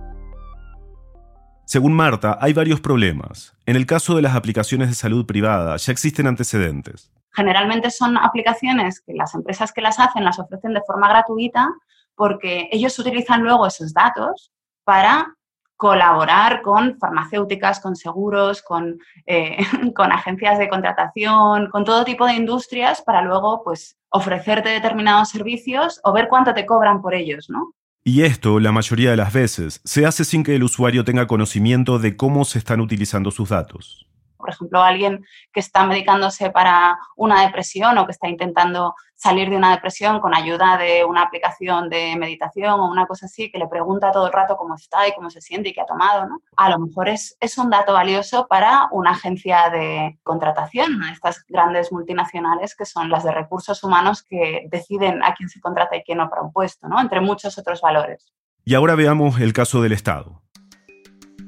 Según 1.65 1.93
Marta, 1.93 2.37
hay 2.41 2.51
varios 2.51 2.81
problemas. 2.81 3.55
En 3.65 3.77
el 3.77 3.85
caso 3.85 4.17
de 4.17 4.21
las 4.21 4.35
aplicaciones 4.35 4.89
de 4.89 4.95
salud 4.95 5.25
privada 5.25 5.77
ya 5.77 5.93
existen 5.93 6.27
antecedentes. 6.27 7.09
Generalmente 7.31 7.89
son 7.89 8.17
aplicaciones 8.17 8.99
que 8.99 9.13
las 9.13 9.33
empresas 9.33 9.71
que 9.71 9.79
las 9.79 9.97
hacen 9.97 10.25
las 10.25 10.39
ofrecen 10.39 10.73
de 10.73 10.81
forma 10.85 11.07
gratuita 11.07 11.69
porque 12.15 12.67
ellos 12.69 12.99
utilizan 12.99 13.43
luego 13.43 13.65
esos 13.65 13.93
datos 13.93 14.51
para 14.83 15.37
colaborar 15.77 16.62
con 16.62 16.97
farmacéuticas, 16.97 17.79
con 17.79 17.95
seguros, 17.95 18.62
con, 18.62 18.97
eh, 19.25 19.57
con, 19.95 20.12
agencias 20.12 20.59
de 20.59 20.69
contratación, 20.69 21.69
con 21.69 21.83
todo 21.83 22.05
tipo 22.05 22.25
de 22.25 22.33
industrias 22.33 23.01
para 23.01 23.21
luego 23.21 23.63
pues, 23.63 23.97
ofrecerte 24.09 24.69
determinados 24.69 25.29
servicios 25.29 25.99
o 26.03 26.13
ver 26.13 26.27
cuánto 26.29 26.53
te 26.53 26.65
cobran 26.65 27.01
por 27.01 27.13
ellos, 27.13 27.49
¿no? 27.49 27.73
Y 28.05 28.23
esto, 28.23 28.59
la 28.59 28.73
mayoría 28.73 29.12
de 29.12 29.17
las 29.17 29.31
veces, 29.31 29.81
se 29.86 30.05
hace 30.05 30.25
sin 30.25 30.43
que 30.43 30.55
el 30.55 30.63
usuario 30.63 31.05
tenga 31.05 31.25
conocimiento 31.25 31.99
de 31.99 32.17
cómo 32.17 32.43
se 32.43 32.59
están 32.59 32.81
utilizando 32.81 33.31
sus 33.31 33.49
datos 33.49 34.07
por 34.43 34.49
ejemplo, 34.49 34.84
alguien 34.84 35.25
que 35.53 35.62
está 35.62 35.86
medicándose 35.86 36.49
para 36.49 36.99
una 37.15 37.43
depresión 37.43 37.97
o 37.97 38.06
que 38.06 38.12
está 38.12 38.27
intentando 38.27 38.93
salir 39.15 39.49
de 39.49 39.56
una 39.56 39.71
depresión 39.71 40.19
con 40.19 40.36
ayuda 40.36 40.77
de 40.77 41.06
una 41.06 41.21
aplicación 41.21 41.89
de 41.89 42.13
meditación 42.17 42.77
o 42.77 42.91
una 42.91 43.06
cosa 43.06 43.27
así, 43.27 43.49
que 43.49 43.58
le 43.58 43.69
pregunta 43.69 44.12
todo 44.12 44.27
el 44.27 44.34
rato 44.34 44.58
cómo 44.58 44.75
está 44.75 45.08
y 45.08 45.13
cómo 45.13 45.29
se 45.29 45.39
siente 45.39 45.69
y 45.69 45.73
qué 45.73 45.79
ha 45.79 45.86
tomado, 45.86 46.27
¿no? 46.27 46.41
A 46.58 46.69
lo 46.69 46.77
mejor 46.77 47.08
es, 47.08 47.38
es 47.39 47.58
un 47.58 47.69
dato 47.69 47.93
valioso 47.93 48.47
para 48.49 48.89
una 48.91 49.12
agencia 49.12 49.69
de 49.69 50.19
contratación, 50.23 51.01
estas 51.10 51.45
grandes 51.47 51.93
multinacionales 51.93 52.75
que 52.75 52.86
son 52.86 53.10
las 53.10 53.23
de 53.23 53.32
recursos 53.32 53.82
humanos 53.82 54.23
que 54.23 54.67
deciden 54.69 55.23
a 55.23 55.34
quién 55.36 55.47
se 55.47 55.62
contrata 55.62 55.95
y 55.95 56.03
quién 56.03 56.17
no 56.17 56.29
para 56.29 56.41
un 56.41 56.51
puesto, 56.51 56.89
¿no? 56.89 56.99
Entre 56.99 57.21
muchos 57.21 57.58
otros 57.58 57.79
valores. 57.79 58.34
Y 58.65 58.75
ahora 58.75 58.95
veamos 58.95 59.39
el 59.39 59.53
caso 59.53 59.82
del 59.82 59.93
Estado. 59.93 60.42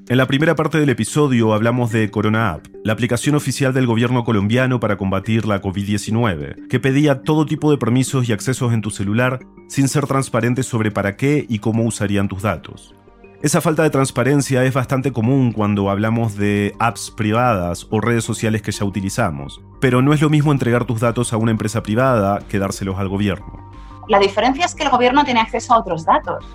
En 0.07 0.17
la 0.17 0.27
primera 0.27 0.53
parte 0.53 0.79
del 0.79 0.91
episodio 0.91 1.51
hablamos 1.55 1.91
de 1.91 2.11
Corona 2.11 2.51
App, 2.51 2.67
la 2.83 2.93
aplicación 2.93 3.33
oficial 3.33 3.73
del 3.73 3.87
gobierno 3.87 4.23
colombiano 4.23 4.79
para 4.79 4.97
combatir 4.97 5.47
la 5.47 5.63
COVID-19, 5.63 6.67
que 6.67 6.79
pedía 6.79 7.23
todo 7.23 7.47
tipo 7.47 7.71
de 7.71 7.79
permisos 7.79 8.29
y 8.29 8.31
accesos 8.31 8.71
en 8.71 8.81
tu 8.81 8.91
celular 8.91 9.39
sin 9.67 9.87
ser 9.87 10.05
transparente 10.05 10.61
sobre 10.61 10.91
para 10.91 11.15
qué 11.15 11.47
y 11.49 11.57
cómo 11.57 11.83
usarían 11.85 12.27
tus 12.27 12.43
datos. 12.43 12.93
Esa 13.41 13.61
falta 13.61 13.81
de 13.81 13.89
transparencia 13.89 14.63
es 14.63 14.75
bastante 14.75 15.11
común 15.11 15.51
cuando 15.51 15.89
hablamos 15.89 16.35
de 16.35 16.75
apps 16.77 17.09
privadas 17.09 17.87
o 17.89 17.99
redes 17.99 18.23
sociales 18.23 18.61
que 18.61 18.71
ya 18.71 18.85
utilizamos, 18.85 19.59
pero 19.81 20.03
no 20.03 20.13
es 20.13 20.21
lo 20.21 20.29
mismo 20.29 20.51
entregar 20.51 20.85
tus 20.85 20.99
datos 20.99 21.33
a 21.33 21.37
una 21.37 21.49
empresa 21.49 21.81
privada 21.81 22.41
que 22.47 22.59
dárselos 22.59 22.99
al 22.99 23.09
gobierno. 23.09 23.71
La 24.07 24.19
diferencia 24.19 24.65
es 24.65 24.75
que 24.75 24.83
el 24.83 24.91
gobierno 24.91 25.25
tiene 25.25 25.39
acceso 25.39 25.73
a 25.73 25.79
otros 25.79 26.05
datos 26.05 26.45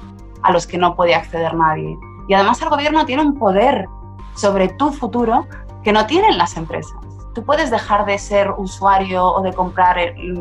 a 0.43 0.53
los 0.53 0.69
que 0.69 0.79
no 0.79 0.95
puede 0.95 1.17
acceder 1.17 1.53
nadie. 1.55 1.99
Y 2.31 2.35
además 2.35 2.63
el 2.63 2.69
gobierno 2.69 3.05
tiene 3.07 3.23
un 3.23 3.37
poder 3.37 3.89
sobre 4.37 4.69
tu 4.69 4.93
futuro 4.93 5.49
que 5.83 5.93
no 5.93 6.07
tienen 6.07 6.39
las 6.39 6.57
empresas. 6.57 6.95
Tú 7.35 7.45
puedes 7.45 7.73
dejar 7.73 8.07
de 8.07 8.19
ser 8.19 8.53
usuario 8.57 9.27
o 9.27 9.43
de 9.43 9.53
comprar 9.53 9.97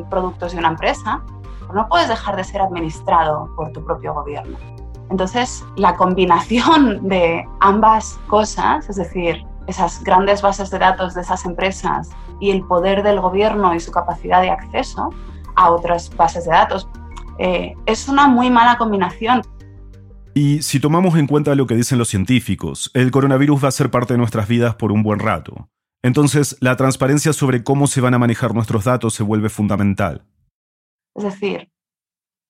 productos 0.08 0.52
de 0.52 0.60
una 0.60 0.68
empresa, 0.68 1.24
pero 1.60 1.74
no 1.74 1.88
puedes 1.90 2.08
dejar 2.08 2.36
de 2.36 2.44
ser 2.44 2.62
administrado 2.62 3.50
por 3.56 3.72
tu 3.72 3.84
propio 3.84 4.14
gobierno. 4.14 4.56
Entonces, 5.10 5.66
la 5.78 5.96
combinación 5.96 7.10
de 7.10 7.44
ambas 7.60 8.20
cosas, 8.28 8.88
es 8.88 8.98
decir, 8.98 9.44
esas 9.66 10.04
grandes 10.04 10.44
bases 10.44 10.70
de 10.70 10.78
datos 10.78 11.16
de 11.16 11.22
esas 11.22 11.44
empresas 11.44 12.12
y 12.40 12.52
el 12.52 12.64
poder 12.68 13.02
del 13.02 13.20
gobierno 13.20 13.74
y 13.74 13.80
su 13.80 13.92
capacidad 13.92 14.44
de 14.44 14.52
acceso 14.52 15.10
a 15.56 15.72
otras 15.72 16.16
bases 16.16 16.46
de 16.46 16.52
datos, 16.52 16.88
eh, 17.40 17.74
es 17.88 18.08
una 18.08 18.28
muy 18.28 18.52
mala 18.52 18.78
combinación. 18.78 19.42
Y 20.34 20.62
si 20.62 20.80
tomamos 20.80 21.16
en 21.16 21.28
cuenta 21.28 21.56
lo 21.56 21.68
que 21.68 21.76
dicen 21.76 21.98
los 21.98 22.10
científicos, 22.10 22.92
el 22.94 23.12
coronavirus 23.12 23.64
va 23.64 23.68
a 23.70 23.72
ser 23.72 23.90
parte 23.90 24.14
de 24.14 24.18
nuestras 24.20 24.48
vidas 24.48 24.76
por 24.76 24.92
un 24.92 25.04
buen 25.04 25.20
rato. 25.20 25.70
Entonces, 26.02 26.56
la 26.62 26.76
transparencia 26.78 27.34
sobre 27.34 27.64
cómo 27.64 27.88
se 27.88 28.00
van 28.00 28.14
a 28.14 28.20
manejar 28.20 28.54
nuestros 28.54 28.86
datos 28.86 29.14
se 29.14 29.24
vuelve 29.24 29.50
fundamental. 29.50 30.24
Es 31.16 31.24
decir, 31.24 31.72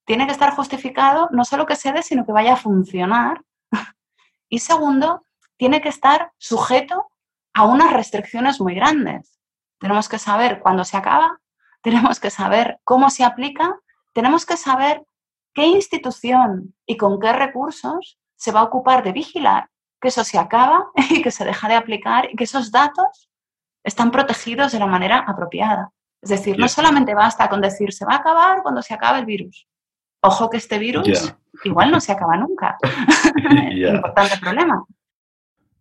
tiene 0.05 0.25
que 0.27 0.33
estar 0.33 0.55
justificado 0.55 1.29
no 1.31 1.45
solo 1.45 1.65
que 1.65 1.75
se 1.75 1.91
dé, 1.91 2.03
sino 2.03 2.25
que 2.25 2.31
vaya 2.31 2.53
a 2.53 2.57
funcionar. 2.57 3.43
y 4.49 4.59
segundo, 4.59 5.23
tiene 5.57 5.81
que 5.81 5.89
estar 5.89 6.31
sujeto 6.37 7.07
a 7.53 7.65
unas 7.65 7.93
restricciones 7.93 8.61
muy 8.61 8.75
grandes. 8.75 9.39
Tenemos 9.79 10.09
que 10.09 10.19
saber 10.19 10.59
cuándo 10.59 10.83
se 10.83 10.97
acaba, 10.97 11.39
tenemos 11.81 12.19
que 12.19 12.29
saber 12.29 12.79
cómo 12.83 13.09
se 13.09 13.23
aplica, 13.23 13.79
tenemos 14.13 14.45
que 14.45 14.57
saber 14.57 15.03
¿Qué 15.59 15.67
institución 15.67 16.73
y 16.85 16.95
con 16.95 17.19
qué 17.19 17.33
recursos 17.33 18.17
se 18.37 18.53
va 18.53 18.61
a 18.61 18.63
ocupar 18.63 19.03
de 19.03 19.11
vigilar 19.11 19.67
que 19.99 20.07
eso 20.07 20.23
se 20.23 20.39
acaba 20.39 20.85
y 21.09 21.21
que 21.21 21.31
se 21.31 21.43
deja 21.43 21.67
de 21.67 21.75
aplicar 21.75 22.29
y 22.31 22.37
que 22.37 22.45
esos 22.45 22.71
datos 22.71 23.29
están 23.83 24.09
protegidos 24.09 24.71
de 24.71 24.79
la 24.79 24.85
manera 24.85 25.25
apropiada? 25.27 25.91
Es 26.21 26.29
decir, 26.29 26.57
no 26.57 26.69
solamente 26.69 27.13
basta 27.13 27.49
con 27.49 27.59
decir 27.59 27.91
se 27.91 28.05
va 28.05 28.13
a 28.13 28.17
acabar 28.19 28.61
cuando 28.63 28.81
se 28.81 28.93
acabe 28.93 29.19
el 29.19 29.25
virus. 29.25 29.67
Ojo 30.21 30.49
que 30.49 30.55
este 30.55 30.79
virus 30.79 31.35
igual 31.65 31.91
no 31.91 31.99
se 31.99 32.13
acaba 32.13 32.37
nunca. 32.37 32.77
Importante 33.69 34.37
problema. 34.37 34.85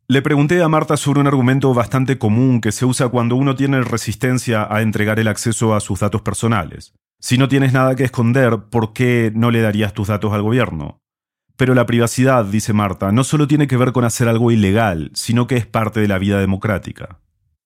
Le 0.08 0.22
pregunté 0.22 0.60
a 0.60 0.68
Marta 0.68 0.96
sobre 0.96 1.20
un 1.20 1.28
argumento 1.28 1.72
bastante 1.72 2.18
común 2.18 2.60
que 2.60 2.72
se 2.72 2.84
usa 2.84 3.10
cuando 3.10 3.36
uno 3.36 3.54
tiene 3.54 3.80
resistencia 3.82 4.66
a 4.68 4.82
entregar 4.82 5.20
el 5.20 5.28
acceso 5.28 5.72
a 5.72 5.78
sus 5.78 6.00
datos 6.00 6.22
personales. 6.22 6.94
Si 7.20 7.37
no 7.37 7.48
tienes 7.48 7.72
nada 7.72 7.96
que 7.96 8.04
esconder, 8.04 8.66
¿por 8.70 8.92
qué 8.92 9.33
no 9.35 9.50
le 9.50 9.61
darías 9.61 9.92
tus 9.92 10.07
datos 10.07 10.33
al 10.33 10.42
gobierno? 10.42 11.00
Pero 11.57 11.74
la 11.74 11.85
privacidad, 11.85 12.44
dice 12.44 12.72
Marta, 12.72 13.11
no 13.11 13.24
solo 13.24 13.48
tiene 13.48 13.66
que 13.66 13.76
ver 13.76 13.90
con 13.92 14.04
hacer 14.04 14.28
algo 14.28 14.52
ilegal, 14.52 15.11
sino 15.14 15.48
que 15.48 15.57
es 15.57 15.66
parte 15.66 15.98
de 15.98 16.07
la 16.07 16.18
vida 16.18 16.38
democrática. 16.38 17.18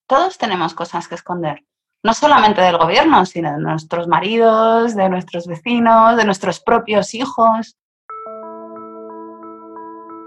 Todos 0.07 0.39
tenemos 0.39 0.73
cosas 0.73 1.07
que 1.07 1.17
esconder, 1.17 1.67
no 2.03 2.15
solamente 2.15 2.63
del 2.63 2.79
gobierno, 2.79 3.27
sino 3.27 3.53
de 3.53 3.59
nuestros 3.59 4.09
maridos, 4.09 4.97
de 4.97 5.11
nuestros 5.11 5.47
vecinos, 5.47 6.17
de 6.17 6.25
nuestros 6.25 6.59
propios 6.59 7.13
hijos. 7.13 7.77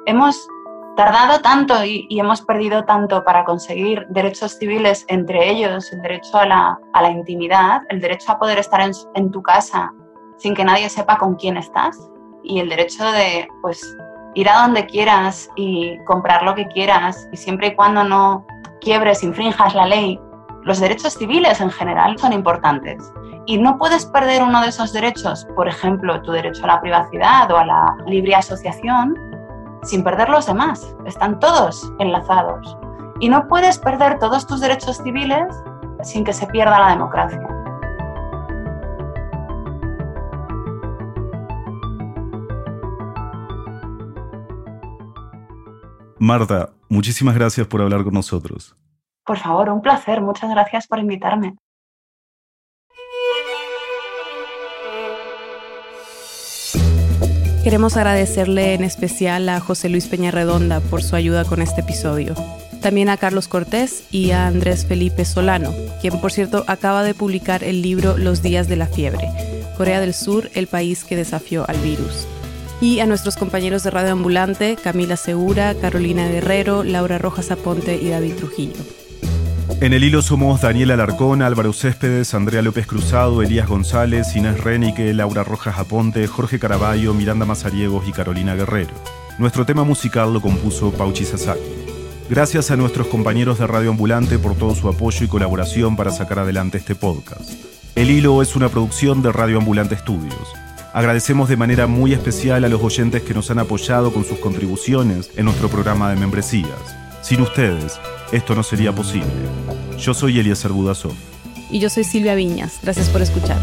Hemos 0.06 0.48
tardado 0.96 1.42
tanto 1.42 1.84
y, 1.84 2.08
hemos 2.10 2.42
perdido 2.42 2.86
tanto 2.86 3.24
para 3.24 3.44
conseguir 3.44 4.06
derechos 4.10 4.58
civiles, 4.58 5.06
entre 5.08 5.50
ellos 5.50 5.92
el 5.92 6.02
derecho 6.02 6.38
a 6.38 6.46
la, 6.46 7.10
intimidad, 7.10 7.82
el 7.90 8.00
derecho 8.00 8.32
a 8.32 8.40
poder 8.40 8.60
estar 8.60 8.82
en, 9.16 9.32
tu 9.32 9.42
casa 9.42 9.92
sin 10.38 10.54
que 10.54 10.66
nadie 10.66 10.90
sepa 10.90 11.18
con 11.18 11.36
quién 11.36 11.58
estás 11.58 11.98
y 12.44 12.60
el 12.60 12.70
derecho 12.70 13.06
de 13.12 13.48
pues 13.62 13.98
ir 14.34 14.50
a 14.50 14.62
donde 14.62 14.86
quieras 14.86 15.50
y 15.56 15.98
comprar 16.06 16.44
lo 16.44 16.56
que 16.56 16.68
quieras 16.68 17.28
y 17.32 17.38
siempre 17.38 17.68
y 17.68 17.76
cuando 17.76 18.04
no 18.04 18.46
quiebres, 18.82 19.24
infrinjas 19.24 19.74
la 19.76 19.86
ley, 19.86 20.20
los 20.64 20.80
derechos 20.80 21.14
civiles 21.14 21.62
en 21.62 21.70
general 21.70 22.18
son 22.18 22.34
importantes. 22.34 23.14
Y 23.46 23.60
no 23.60 23.78
puedes 23.78 24.06
perder 24.08 24.42
uno 24.42 24.62
de 24.62 24.70
esos 24.70 24.92
derechos, 24.92 25.48
por 25.56 25.68
ejemplo, 25.68 26.22
tu 26.24 26.32
derecho 26.32 26.64
a 26.64 26.68
la 26.68 26.82
privacidad 26.82 27.50
o 27.52 27.58
a 27.58 27.66
la 27.66 27.96
libre 28.08 28.34
asociación, 28.34 29.16
sin 29.86 30.04
perder 30.04 30.30
los 30.30 30.45
demás. 30.45 30.95
Están 31.06 31.39
todos 31.39 31.91
enlazados. 32.00 32.78
Y 33.19 33.30
no 33.30 33.48
puedes 33.48 33.80
perder 33.80 34.19
todos 34.19 34.45
tus 34.45 34.60
derechos 34.60 34.98
civiles 34.98 35.48
sin 36.04 36.26
que 36.26 36.34
se 36.34 36.48
pierda 36.48 36.80
la 36.80 36.89
democracia. 36.89 37.48
Marta, 46.19 46.71
muchísimas 46.89 47.36
gracias 47.36 47.67
por 47.67 47.82
hablar 47.82 48.04
con 48.04 48.13
nosotros. 48.13 48.76
Por 49.26 49.38
favor, 49.38 49.69
un 49.69 49.82
placer. 49.82 50.21
Muchas 50.21 50.50
gracias 50.50 50.88
por 50.88 51.00
invitarme. 51.00 51.56
Queremos 57.65 57.97
agradecerle 57.97 58.75
en 58.75 58.84
especial 58.84 59.49
a 59.49 59.60
José 59.60 59.89
Luis 59.89 60.06
Peñarredonda 60.06 60.82
por 60.82 61.01
su 61.01 61.15
ayuda 61.15 61.45
con 61.45 61.63
este 61.63 61.82
episodio. 61.82 62.36
También 62.80 63.10
a 63.10 63.17
Carlos 63.17 63.47
Cortés 63.47 64.04
y 64.12 64.30
a 64.30 64.45
Andrés 64.45 64.86
Felipe 64.86 65.25
Solano, 65.25 65.73
quien 65.99 66.21
por 66.21 66.32
cierto 66.32 66.63
acaba 66.67 67.01
de 67.01 67.15
publicar 67.15 67.63
el 67.63 67.82
libro 67.82 68.19
Los 68.19 68.43
días 68.43 68.67
de 68.67 68.75
la 68.75 68.86
fiebre, 68.86 69.32
Corea 69.78 69.99
del 69.99 70.13
Sur, 70.13 70.51
el 70.54 70.67
país 70.67 71.04
que 71.06 71.15
desafió 71.15 71.67
al 71.67 71.78
virus. 71.78 72.28
Y 72.82 72.99
a 72.99 73.08
nuestros 73.08 73.36
compañeros 73.36 73.82
de 73.82 73.89
Radio 73.89 74.12
Ambulante, 74.12 74.75
Camila 74.75 75.17
Segura, 75.17 75.73
Carolina 75.73 76.28
Guerrero, 76.28 76.84
Laura 76.84 77.17
Rojas 77.17 77.49
Aponte 77.49 77.95
y 77.95 78.10
David 78.10 78.36
Trujillo. 78.36 79.05
En 79.82 79.92
el 79.92 80.06
hilo 80.06 80.22
somos 80.22 80.62
Daniel 80.62 80.92
Alarcón, 80.92 81.42
Álvaro 81.42 81.74
Céspedes, 81.74 82.34
Andrea 82.34 82.62
López 82.62 82.88
Cruzado, 82.88 83.44
Elías 83.44 83.68
González, 83.68 84.34
Inés 84.36 84.64
Renique, 84.64 85.14
Laura 85.14 85.44
Rojas 85.44 85.78
Aponte, 85.78 86.26
Jorge 86.28 86.60
Caraballo, 86.60 87.14
Miranda 87.14 87.46
Mazariegos 87.46 88.08
y 88.08 88.14
Carolina 88.14 88.56
Guerrero. 88.56 88.94
Nuestro 89.38 89.66
tema 89.66 89.84
musical 89.84 90.34
lo 90.34 90.42
compuso 90.42 90.92
Pauchi 90.94 91.26
Sasaki. 91.26 91.60
Gracias 92.30 92.72
a 92.72 92.78
nuestros 92.78 93.08
compañeros 93.08 93.60
de 93.60 93.68
Radio 93.68 93.92
Ambulante 93.92 94.40
por 94.40 94.56
todo 94.56 94.74
su 94.76 94.88
apoyo 94.88 95.26
y 95.26 95.28
colaboración 95.28 95.98
para 95.98 96.12
sacar 96.12 96.40
adelante 96.40 96.78
este 96.78 96.96
podcast. 96.96 97.52
El 97.96 98.10
Hilo 98.10 98.42
es 98.42 98.56
una 98.56 98.70
producción 98.70 99.22
de 99.22 99.34
Radio 99.34 99.58
Ambulante 99.58 99.96
Estudios. 99.96 100.54
Agradecemos 100.94 101.50
de 101.50 101.58
manera 101.58 101.86
muy 101.86 102.14
especial 102.14 102.64
a 102.64 102.70
los 102.70 102.82
oyentes 102.82 103.24
que 103.24 103.34
nos 103.34 103.52
han 103.52 103.60
apoyado 103.60 104.14
con 104.14 104.24
sus 104.24 104.40
contribuciones 104.40 105.32
en 105.36 105.46
nuestro 105.46 105.68
programa 105.68 106.10
de 106.10 106.16
membresías. 106.16 106.96
Sin 107.22 107.42
ustedes, 107.42 108.00
esto 108.32 108.56
no 108.56 108.64
sería 108.64 108.94
posible. 108.94 109.28
Yo 109.98 110.14
soy 110.14 110.40
Eliezer 110.40 110.72
Budasov. 110.72 111.14
Y 111.72 111.80
yo 111.80 111.90
soy 111.90 112.04
Silvia 112.04 112.36
Viñas. 112.36 112.80
Gracias 112.82 113.10
por 113.10 113.22
escuchar. 113.22 113.58